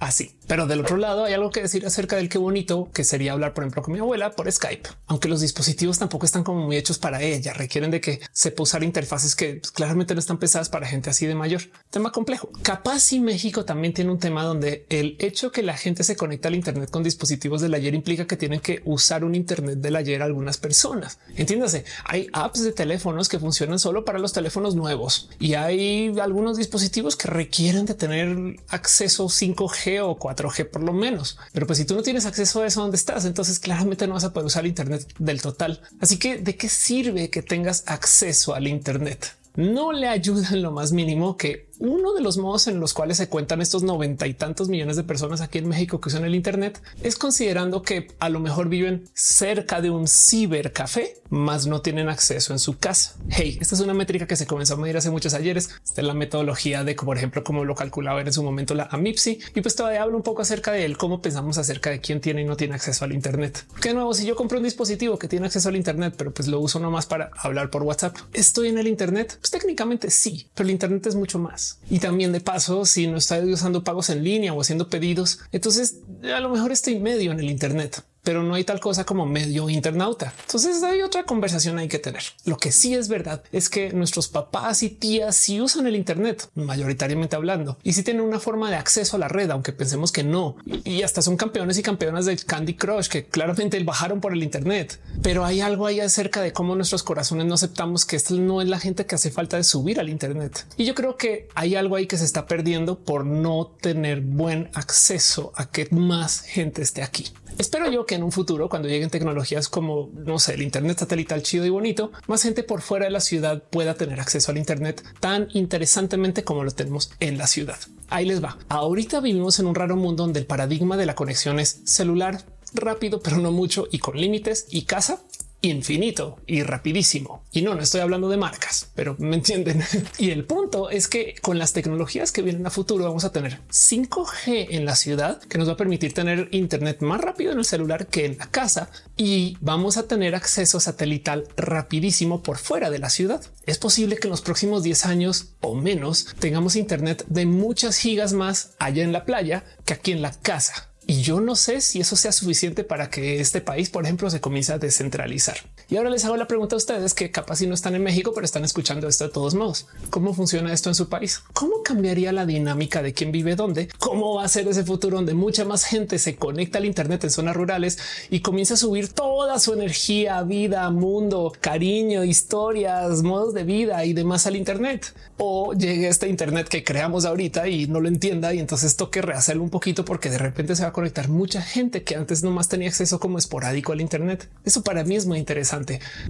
así. 0.00 0.34
Pero 0.48 0.66
del 0.66 0.80
otro 0.80 0.96
lado 0.96 1.24
hay 1.24 1.34
algo 1.34 1.50
que 1.50 1.62
decir 1.62 1.86
acerca 1.86 2.16
del 2.16 2.28
qué 2.28 2.38
bonito 2.38 2.88
que 2.92 3.04
sería 3.04 3.32
hablar, 3.32 3.54
por 3.54 3.62
ejemplo, 3.62 3.82
con 3.82 3.94
mi 3.94 4.00
abuela 4.00 4.32
por 4.32 4.50
Skype, 4.50 4.88
aunque 5.06 5.28
los 5.28 5.40
dispositivos 5.40 6.00
tampoco 6.00 6.26
están 6.26 6.42
como 6.42 6.66
muy 6.66 6.76
hechos 6.76 6.98
para 6.98 7.22
ella, 7.22 7.52
requieren 7.52 7.92
de 7.92 8.00
que 8.00 8.20
sepa 8.32 8.64
usar 8.64 8.82
interfaces 8.82 9.36
que 9.36 9.56
pues, 9.56 9.70
claramente 9.70 10.14
no 10.14 10.18
están 10.18 10.38
pesadas 10.38 10.68
para 10.68 10.88
gente 10.88 11.10
así 11.10 11.26
de 11.26 11.36
mayor. 11.36 11.62
Tema 11.90 12.10
complejo. 12.10 12.50
Capaz 12.62 13.00
si 13.00 13.20
México 13.20 13.64
también 13.64 13.94
tiene 13.94 14.10
un 14.10 14.18
tema 14.18 14.42
donde 14.42 14.86
el 14.88 15.16
hecho 15.20 15.52
que 15.52 15.62
la 15.62 15.76
gente 15.76 16.02
se 16.02 16.16
conecta 16.16 16.48
al 16.48 16.56
Internet 16.56 16.90
con 16.90 17.04
dispositivos 17.04 17.60
del 17.60 17.74
ayer 17.74 17.94
implica 17.94 18.26
que 18.26 18.36
tienen 18.36 18.60
que 18.60 18.82
usar 18.86 19.22
un 19.22 19.36
Internet 19.36 19.78
del 19.78 19.94
ayer 19.94 20.22
algunas 20.22 20.56
personas. 20.56 21.18
Entiéndase, 21.36 21.84
hay 22.04 22.26
apps 22.32 22.64
de 22.64 22.72
teléfonos 22.72 23.28
que 23.28 23.38
funcionan 23.38 23.78
solo 23.78 24.04
para 24.04 24.18
los 24.18 24.32
teléfonos 24.32 24.74
nuevos 24.74 25.28
y 25.38 25.54
hay 25.54 26.12
algunos 26.20 26.56
dispositivos 26.56 27.14
que 27.14 27.28
requieren 27.28 27.86
de 27.86 27.94
tener 27.94 28.56
acceso 28.68 29.26
5G 29.26 29.89
o 29.98 30.18
4G 30.18 30.70
por 30.70 30.82
lo 30.82 30.92
menos. 30.92 31.38
Pero 31.52 31.66
pues 31.66 31.78
si 31.78 31.84
tú 31.84 31.94
no 31.94 32.02
tienes 32.02 32.26
acceso 32.26 32.62
a 32.62 32.66
eso 32.66 32.82
donde 32.82 32.96
estás, 32.96 33.24
entonces 33.24 33.58
claramente 33.58 34.06
no 34.06 34.14
vas 34.14 34.24
a 34.24 34.32
poder 34.32 34.46
usar 34.46 34.66
Internet 34.66 35.12
del 35.18 35.42
total. 35.42 35.80
Así 36.00 36.18
que 36.18 36.38
de 36.38 36.56
qué 36.56 36.68
sirve 36.68 37.30
que 37.30 37.42
tengas 37.42 37.84
acceso 37.86 38.54
al 38.54 38.68
Internet? 38.68 39.34
No 39.56 39.92
le 39.92 40.06
ayuda 40.06 40.48
en 40.52 40.62
lo 40.62 40.70
más 40.70 40.92
mínimo 40.92 41.36
que 41.36 41.69
uno 41.80 42.12
de 42.12 42.20
los 42.20 42.36
modos 42.36 42.68
en 42.68 42.78
los 42.78 42.92
cuales 42.92 43.16
se 43.16 43.28
cuentan 43.28 43.62
estos 43.62 43.82
noventa 43.82 44.26
y 44.26 44.34
tantos 44.34 44.68
millones 44.68 44.96
de 44.96 45.02
personas 45.02 45.40
aquí 45.40 45.58
en 45.58 45.68
México 45.68 45.98
que 46.00 46.10
usan 46.10 46.24
el 46.24 46.34
Internet 46.34 46.80
es 47.02 47.16
considerando 47.16 47.82
que 47.82 48.08
a 48.20 48.28
lo 48.28 48.38
mejor 48.38 48.68
viven 48.68 49.08
cerca 49.14 49.80
de 49.80 49.90
un 49.90 50.06
cibercafé, 50.06 51.22
más 51.30 51.66
no 51.66 51.80
tienen 51.80 52.08
acceso 52.08 52.52
en 52.52 52.58
su 52.58 52.76
casa. 52.76 53.16
Hey, 53.30 53.56
esta 53.60 53.74
es 53.74 53.80
una 53.80 53.94
métrica 53.94 54.26
que 54.26 54.36
se 54.36 54.46
comenzó 54.46 54.74
a 54.74 54.76
medir 54.76 54.98
hace 54.98 55.10
muchos 55.10 55.32
ayeres. 55.32 55.70
Esta 55.82 56.02
es 56.02 56.06
la 56.06 56.12
metodología 56.12 56.84
de, 56.84 56.94
por 56.94 57.16
ejemplo, 57.16 57.42
cómo 57.44 57.64
lo 57.64 57.74
calculaba 57.74 58.20
en 58.20 58.32
su 58.32 58.42
momento 58.42 58.74
la 58.74 58.88
AMIPSI. 58.90 59.38
Y 59.54 59.60
pues 59.62 59.74
todavía 59.74 60.02
hablo 60.02 60.16
un 60.16 60.22
poco 60.22 60.42
acerca 60.42 60.72
de 60.72 60.84
él, 60.84 60.98
cómo 60.98 61.22
pensamos 61.22 61.56
acerca 61.56 61.90
de 61.90 62.00
quién 62.00 62.20
tiene 62.20 62.42
y 62.42 62.44
no 62.44 62.56
tiene 62.56 62.74
acceso 62.74 63.04
al 63.04 63.12
Internet. 63.12 63.64
Que 63.80 63.90
de 63.90 63.94
nuevo, 63.94 64.12
si 64.12 64.26
yo 64.26 64.36
compro 64.36 64.58
un 64.58 64.64
dispositivo 64.64 65.18
que 65.18 65.28
tiene 65.28 65.46
acceso 65.46 65.68
al 65.68 65.76
Internet, 65.76 66.14
pero 66.18 66.34
pues 66.34 66.48
lo 66.48 66.60
uso 66.60 66.78
nomás 66.78 67.06
para 67.06 67.30
hablar 67.36 67.70
por 67.70 67.84
WhatsApp, 67.84 68.16
estoy 68.32 68.68
en 68.68 68.78
el 68.78 68.88
Internet. 68.88 69.38
Pues 69.40 69.50
técnicamente 69.50 70.10
sí, 70.10 70.48
pero 70.54 70.66
el 70.66 70.72
Internet 70.72 71.06
es 71.06 71.14
mucho 71.14 71.38
más. 71.38 71.69
Y 71.88 71.98
también 71.98 72.32
de 72.32 72.40
paso, 72.40 72.84
si 72.84 73.06
no 73.06 73.16
está 73.16 73.38
usando 73.40 73.84
pagos 73.84 74.10
en 74.10 74.24
línea 74.24 74.52
o 74.52 74.60
haciendo 74.60 74.88
pedidos, 74.88 75.40
entonces 75.52 75.96
a 76.22 76.40
lo 76.40 76.48
mejor 76.50 76.72
estoy 76.72 76.98
medio 76.98 77.32
en 77.32 77.40
el 77.40 77.50
Internet 77.50 78.02
pero 78.22 78.42
no 78.42 78.54
hay 78.54 78.64
tal 78.64 78.80
cosa 78.80 79.04
como 79.04 79.26
medio 79.26 79.68
internauta. 79.70 80.32
Entonces 80.46 80.82
hay 80.82 81.02
otra 81.02 81.24
conversación 81.24 81.78
hay 81.78 81.88
que 81.88 81.98
tener. 81.98 82.22
Lo 82.44 82.56
que 82.56 82.72
sí 82.72 82.94
es 82.94 83.08
verdad 83.08 83.42
es 83.52 83.68
que 83.68 83.92
nuestros 83.92 84.28
papás 84.28 84.82
y 84.82 84.90
tías 84.90 85.36
sí 85.36 85.60
usan 85.60 85.86
el 85.86 85.96
Internet, 85.96 86.48
mayoritariamente 86.54 87.36
hablando, 87.36 87.78
y 87.82 87.92
si 87.92 88.02
tienen 88.02 88.22
una 88.22 88.40
forma 88.40 88.70
de 88.70 88.76
acceso 88.76 89.16
a 89.16 89.18
la 89.20 89.28
red, 89.28 89.50
aunque 89.50 89.72
pensemos 89.72 90.12
que 90.12 90.24
no. 90.24 90.56
Y 90.84 91.02
hasta 91.02 91.22
son 91.22 91.36
campeones 91.36 91.78
y 91.78 91.82
campeonas 91.82 92.26
del 92.26 92.44
Candy 92.44 92.74
Crush 92.74 93.08
que 93.08 93.26
claramente 93.26 93.82
bajaron 93.84 94.20
por 94.20 94.32
el 94.32 94.42
Internet. 94.42 95.00
Pero 95.22 95.44
hay 95.44 95.60
algo 95.60 95.86
ahí 95.86 96.00
acerca 96.00 96.40
de 96.40 96.52
cómo 96.52 96.74
nuestros 96.74 97.02
corazones 97.02 97.46
no 97.46 97.54
aceptamos 97.54 98.04
que 98.04 98.16
esto 98.16 98.34
no 98.34 98.62
es 98.62 98.68
la 98.68 98.78
gente 98.78 99.06
que 99.06 99.14
hace 99.14 99.30
falta 99.30 99.56
de 99.56 99.64
subir 99.64 100.00
al 100.00 100.08
Internet. 100.08 100.66
Y 100.76 100.84
yo 100.84 100.94
creo 100.94 101.16
que 101.16 101.48
hay 101.54 101.74
algo 101.74 101.96
ahí 101.96 102.06
que 102.06 102.18
se 102.18 102.24
está 102.24 102.46
perdiendo 102.46 102.98
por 102.98 103.24
no 103.24 103.76
tener 103.80 104.20
buen 104.20 104.70
acceso 104.74 105.52
a 105.56 105.70
que 105.70 105.88
más 105.90 106.40
gente 106.42 106.82
esté 106.82 107.02
aquí. 107.02 107.26
Espero 107.60 107.90
yo 107.90 108.06
que 108.06 108.14
en 108.14 108.22
un 108.22 108.32
futuro, 108.32 108.70
cuando 108.70 108.88
lleguen 108.88 109.10
tecnologías 109.10 109.68
como, 109.68 110.08
no 110.14 110.38
sé, 110.38 110.54
el 110.54 110.62
Internet 110.62 111.00
satelital 111.00 111.42
chido 111.42 111.66
y 111.66 111.68
bonito, 111.68 112.10
más 112.26 112.42
gente 112.42 112.62
por 112.62 112.80
fuera 112.80 113.04
de 113.04 113.10
la 113.10 113.20
ciudad 113.20 113.62
pueda 113.62 113.92
tener 113.92 114.18
acceso 114.18 114.50
al 114.50 114.56
Internet 114.56 115.04
tan 115.20 115.48
interesantemente 115.52 116.42
como 116.42 116.64
lo 116.64 116.70
tenemos 116.70 117.12
en 117.20 117.36
la 117.36 117.46
ciudad. 117.46 117.76
Ahí 118.08 118.24
les 118.24 118.42
va. 118.42 118.56
Ahorita 118.70 119.20
vivimos 119.20 119.58
en 119.58 119.66
un 119.66 119.74
raro 119.74 119.96
mundo 119.96 120.22
donde 120.22 120.40
el 120.40 120.46
paradigma 120.46 120.96
de 120.96 121.04
la 121.04 121.14
conexión 121.14 121.60
es 121.60 121.82
celular 121.84 122.46
rápido, 122.72 123.20
pero 123.20 123.36
no 123.36 123.52
mucho 123.52 123.88
y 123.90 123.98
con 123.98 124.18
límites 124.18 124.66
y 124.70 124.86
casa 124.86 125.20
infinito 125.62 126.38
y 126.46 126.62
rapidísimo. 126.62 127.44
Y 127.52 127.62
no, 127.62 127.74
no 127.74 127.82
estoy 127.82 128.00
hablando 128.00 128.28
de 128.28 128.36
marcas, 128.36 128.90
pero 128.94 129.16
me 129.18 129.36
entienden. 129.36 129.82
y 130.18 130.30
el 130.30 130.44
punto 130.44 130.90
es 130.90 131.08
que 131.08 131.34
con 131.40 131.58
las 131.58 131.72
tecnologías 131.72 132.32
que 132.32 132.42
vienen 132.42 132.66
a 132.66 132.70
futuro 132.70 133.04
vamos 133.04 133.24
a 133.24 133.32
tener 133.32 133.60
5G 133.70 134.68
en 134.70 134.84
la 134.84 134.96
ciudad 134.96 135.40
que 135.42 135.58
nos 135.58 135.68
va 135.68 135.74
a 135.74 135.76
permitir 135.76 136.14
tener 136.14 136.48
internet 136.52 137.00
más 137.00 137.20
rápido 137.20 137.52
en 137.52 137.58
el 137.58 137.64
celular 137.64 138.06
que 138.06 138.26
en 138.26 138.38
la 138.38 138.46
casa 138.46 138.90
y 139.16 139.56
vamos 139.60 139.96
a 139.96 140.06
tener 140.06 140.34
acceso 140.34 140.80
satelital 140.80 141.46
rapidísimo 141.56 142.42
por 142.42 142.58
fuera 142.58 142.90
de 142.90 142.98
la 142.98 143.10
ciudad. 143.10 143.42
Es 143.66 143.78
posible 143.78 144.16
que 144.16 144.28
en 144.28 144.32
los 144.32 144.42
próximos 144.42 144.82
10 144.82 145.06
años 145.06 145.54
o 145.60 145.74
menos 145.74 146.34
tengamos 146.38 146.76
internet 146.76 147.24
de 147.28 147.46
muchas 147.46 147.98
gigas 147.98 148.32
más 148.32 148.74
allá 148.78 149.02
en 149.02 149.12
la 149.12 149.24
playa 149.24 149.64
que 149.84 149.94
aquí 149.94 150.12
en 150.12 150.22
la 150.22 150.32
casa. 150.32 150.89
Y 151.06 151.22
yo 151.22 151.40
no 151.40 151.56
sé 151.56 151.80
si 151.80 152.00
eso 152.00 152.16
sea 152.16 152.32
suficiente 152.32 152.84
para 152.84 153.10
que 153.10 153.40
este 153.40 153.60
país, 153.60 153.90
por 153.90 154.04
ejemplo, 154.04 154.30
se 154.30 154.40
comience 154.40 154.72
a 154.72 154.78
descentralizar. 154.78 155.56
Y 155.90 155.96
ahora 155.96 156.10
les 156.10 156.24
hago 156.24 156.36
la 156.36 156.46
pregunta 156.46 156.76
a 156.76 156.78
ustedes 156.78 157.14
que 157.14 157.32
capaz 157.32 157.56
si 157.56 157.66
no 157.66 157.74
están 157.74 157.96
en 157.96 158.04
México, 158.04 158.30
pero 158.32 158.44
están 158.44 158.64
escuchando 158.64 159.08
esto 159.08 159.24
de 159.24 159.30
todos 159.30 159.54
modos. 159.56 159.88
¿Cómo 160.10 160.32
funciona 160.34 160.72
esto 160.72 160.88
en 160.88 160.94
su 160.94 161.08
país? 161.08 161.42
¿Cómo 161.52 161.82
cambiaría 161.82 162.30
la 162.30 162.46
dinámica 162.46 163.02
de 163.02 163.12
quién 163.12 163.32
vive 163.32 163.56
dónde? 163.56 163.88
¿Cómo 163.98 164.36
va 164.36 164.44
a 164.44 164.48
ser 164.48 164.68
ese 164.68 164.84
futuro 164.84 165.16
donde 165.16 165.34
mucha 165.34 165.64
más 165.64 165.84
gente 165.84 166.20
se 166.20 166.36
conecta 166.36 166.78
al 166.78 166.84
Internet 166.84 167.24
en 167.24 167.30
zonas 167.30 167.56
rurales 167.56 167.98
y 168.30 168.38
comienza 168.38 168.74
a 168.74 168.76
subir 168.76 169.08
toda 169.08 169.58
su 169.58 169.72
energía, 169.72 170.40
vida, 170.44 170.88
mundo, 170.90 171.52
cariño, 171.60 172.22
historias, 172.22 173.24
modos 173.24 173.52
de 173.52 173.64
vida 173.64 174.04
y 174.04 174.12
demás 174.12 174.46
al 174.46 174.54
Internet? 174.54 175.12
O 175.38 175.74
llegue 175.74 176.06
este 176.06 176.28
Internet 176.28 176.68
que 176.68 176.84
creamos 176.84 177.24
ahorita 177.24 177.66
y 177.66 177.88
no 177.88 177.98
lo 177.98 178.06
entienda 178.06 178.54
y 178.54 178.60
entonces 178.60 178.94
toque 178.94 179.22
rehacerlo 179.22 179.64
un 179.64 179.70
poquito 179.70 180.04
porque 180.04 180.30
de 180.30 180.38
repente 180.38 180.76
se 180.76 180.84
va 180.84 180.90
a 180.90 180.92
conectar 180.92 181.28
mucha 181.28 181.60
gente 181.62 182.04
que 182.04 182.14
antes 182.14 182.44
nomás 182.44 182.68
tenía 182.68 182.86
acceso 182.86 183.18
como 183.18 183.38
esporádico 183.38 183.90
al 183.90 184.00
Internet. 184.00 184.48
Eso 184.64 184.82
para 184.84 185.02
mí 185.02 185.16
es 185.16 185.26
muy 185.26 185.38
interesante 185.40 185.79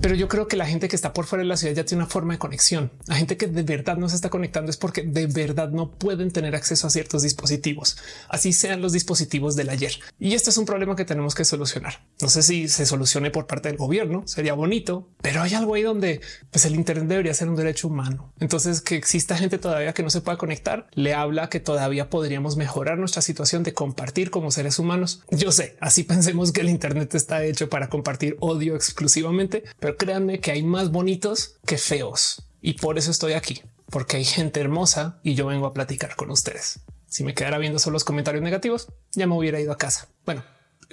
pero 0.01 0.15
yo 0.15 0.29
creo 0.29 0.49
que 0.49 0.57
la 0.57 0.67
gente 0.67 0.89
que 0.89 0.97
está 0.97 1.13
por 1.13 1.27
fuera 1.27 1.43
de 1.43 1.49
la 1.49 1.57
ciudad 1.57 1.75
ya 1.75 1.85
tiene 1.85 2.03
una 2.03 2.11
forma 2.11 2.35
de 2.35 2.39
conexión. 2.39 2.91
La 3.07 3.17
gente 3.17 3.37
que 3.37 3.47
de 3.47 3.63
verdad 3.63 3.97
no 3.97 4.09
se 4.09 4.17
está 4.17 4.31
conectando 4.31 4.71
es 4.71 4.77
porque 4.77 5.03
de 5.03 5.27
verdad 5.27 5.71
no 5.71 5.91
pueden 5.91 6.31
tener 6.31 6.55
acceso 6.55 6.87
a 6.87 6.91
ciertos 6.91 7.23
dispositivos, 7.23 7.97
así 8.29 8.53
sean 8.53 8.81
los 8.81 8.93
dispositivos 8.93 9.57
del 9.57 9.71
ayer. 9.71 9.93
Y 10.19 10.35
este 10.35 10.51
es 10.51 10.59
un 10.59 10.67
problema 10.67 10.97
que 10.97 11.05
tenemos 11.05 11.35
que 11.35 11.45
solucionar. 11.45 12.01
No 12.21 12.29
sé 12.29 12.43
si 12.43 12.69
se 12.69 12.87
solucione 12.87 13.31
por 13.31 13.47
parte 13.47 13.69
del 13.69 13.79
gobierno, 13.79 14.23
sería 14.27 14.55
bonito, 14.55 15.09
pero 15.23 15.43
hay 15.43 15.55
algo 15.55 15.75
ahí 15.75 15.83
donde 15.83 16.21
pues 16.51 16.65
el 16.65 16.75
Internet 16.75 17.09
debería 17.09 17.35
ser 17.35 17.49
un 17.49 17.57
derecho 17.57 17.89
humano. 17.89 18.33
Entonces 18.41 18.81
que 18.81 18.97
exista 18.97 19.37
gente 19.37 19.59
todavía 19.59 19.93
que 19.93 20.03
no 20.03 20.11
se 20.11 20.21
pueda 20.21 20.39
conectar, 20.39 20.89
le 20.93 21.15
habla 21.15 21.49
que 21.49 21.61
todavía 21.61 22.11
podríamos 22.11 22.57
mejorar 22.57 22.99
nuestra 22.99 23.23
situación 23.23 23.63
de 23.63 23.73
compartir 23.73 24.31
como 24.31 24.51
seres 24.51 24.79
humanos. 24.79 25.23
Yo 25.31 25.53
sé, 25.53 25.77
así 25.81 26.03
pensemos 26.11 26.53
que 26.53 26.61
el 26.61 26.69
Internet 26.69 27.15
está 27.15 27.45
hecho 27.45 27.69
para 27.69 27.89
compartir 27.89 28.37
odio 28.41 28.77
exclusivamente 28.77 29.40
pero 29.49 29.97
créanme 29.97 30.41
que 30.41 30.51
hay 30.51 30.63
más 30.63 30.91
bonitos 30.91 31.57
que 31.67 31.79
feos. 31.79 32.43
Y 32.63 32.75
por 32.75 32.99
eso 32.99 33.11
estoy 33.11 33.33
aquí, 33.33 33.63
porque 33.91 34.17
hay 34.17 34.25
gente 34.25 34.61
hermosa 34.61 35.21
y 35.23 35.35
yo 35.35 35.47
vengo 35.47 35.67
a 35.67 35.75
platicar 35.75 36.17
con 36.17 36.31
ustedes. 36.31 36.81
Si 37.07 37.25
me 37.25 37.35
quedara 37.35 37.59
viendo 37.59 37.79
solo 37.79 37.95
los 37.95 38.05
comentarios 38.05 38.43
negativos, 38.43 38.89
ya 39.13 39.27
me 39.27 39.35
hubiera 39.35 39.61
ido 39.61 39.73
a 39.73 39.79
casa. 39.79 40.09
Bueno, 40.25 40.45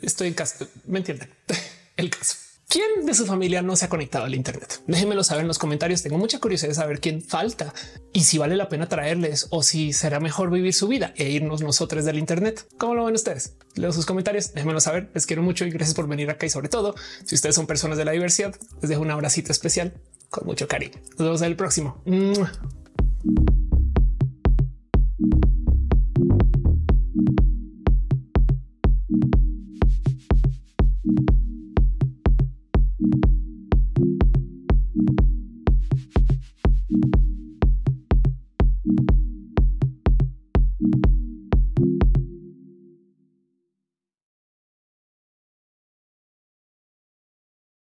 estoy 0.02 0.30
en 0.30 0.34
casa, 0.34 0.66
me 0.86 1.00
entienden 1.00 1.30
el 1.98 2.10
caso. 2.10 2.47
¿Quién 2.70 3.06
de 3.06 3.14
su 3.14 3.26
familia 3.26 3.62
no 3.62 3.78
se 3.78 3.86
ha 3.86 3.90
conectado 3.90 4.26
al 4.26 4.36
Internet? 4.36 4.82
Déjenmelo 4.88 5.24
saber 5.24 5.44
en 5.44 5.48
los 5.48 5.58
comentarios. 5.58 6.04
Tengo 6.04 6.18
mucha 6.18 6.40
curiosidad 6.40 6.68
de 6.68 6.76
saber 6.76 7.00
quién 7.00 7.22
falta 7.22 7.74
y 8.12 8.26
si 8.26 8.38
vale 8.38 8.58
la 8.58 8.68
pena 8.68 8.90
traerles 8.90 9.48
o 9.52 9.64
si 9.64 9.94
será 9.94 10.20
mejor 10.20 10.52
vivir 10.52 10.74
su 10.74 10.90
vida 10.90 11.14
e 11.16 11.30
irnos 11.30 11.62
nosotros 11.62 12.04
del 12.04 12.18
Internet. 12.18 12.68
¿Cómo 12.78 12.94
lo 12.94 13.06
ven 13.06 13.16
ustedes? 13.16 13.56
Leo 13.76 13.94
sus 13.94 14.06
comentarios, 14.06 14.54
déjenmelo 14.54 14.82
saber. 14.82 15.10
Les 15.14 15.26
quiero 15.26 15.44
mucho 15.44 15.64
y 15.64 15.70
gracias 15.70 15.96
por 15.96 16.10
venir 16.10 16.30
acá 16.30 16.46
y 16.46 16.50
sobre 16.50 16.68
todo, 16.68 16.94
si 17.24 17.36
ustedes 17.36 17.56
son 17.56 17.68
personas 17.68 17.98
de 17.98 18.04
la 18.04 18.12
diversidad, 18.12 18.54
les 18.82 18.90
dejo 18.90 19.02
un 19.02 19.12
abracito 19.12 19.54
especial 19.54 19.94
con 20.30 20.46
mucho 20.46 20.68
cariño. 20.68 21.00
Nos 21.12 21.20
vemos 21.20 21.42
en 21.42 21.48
el 21.48 21.56
próximo. 21.56 22.04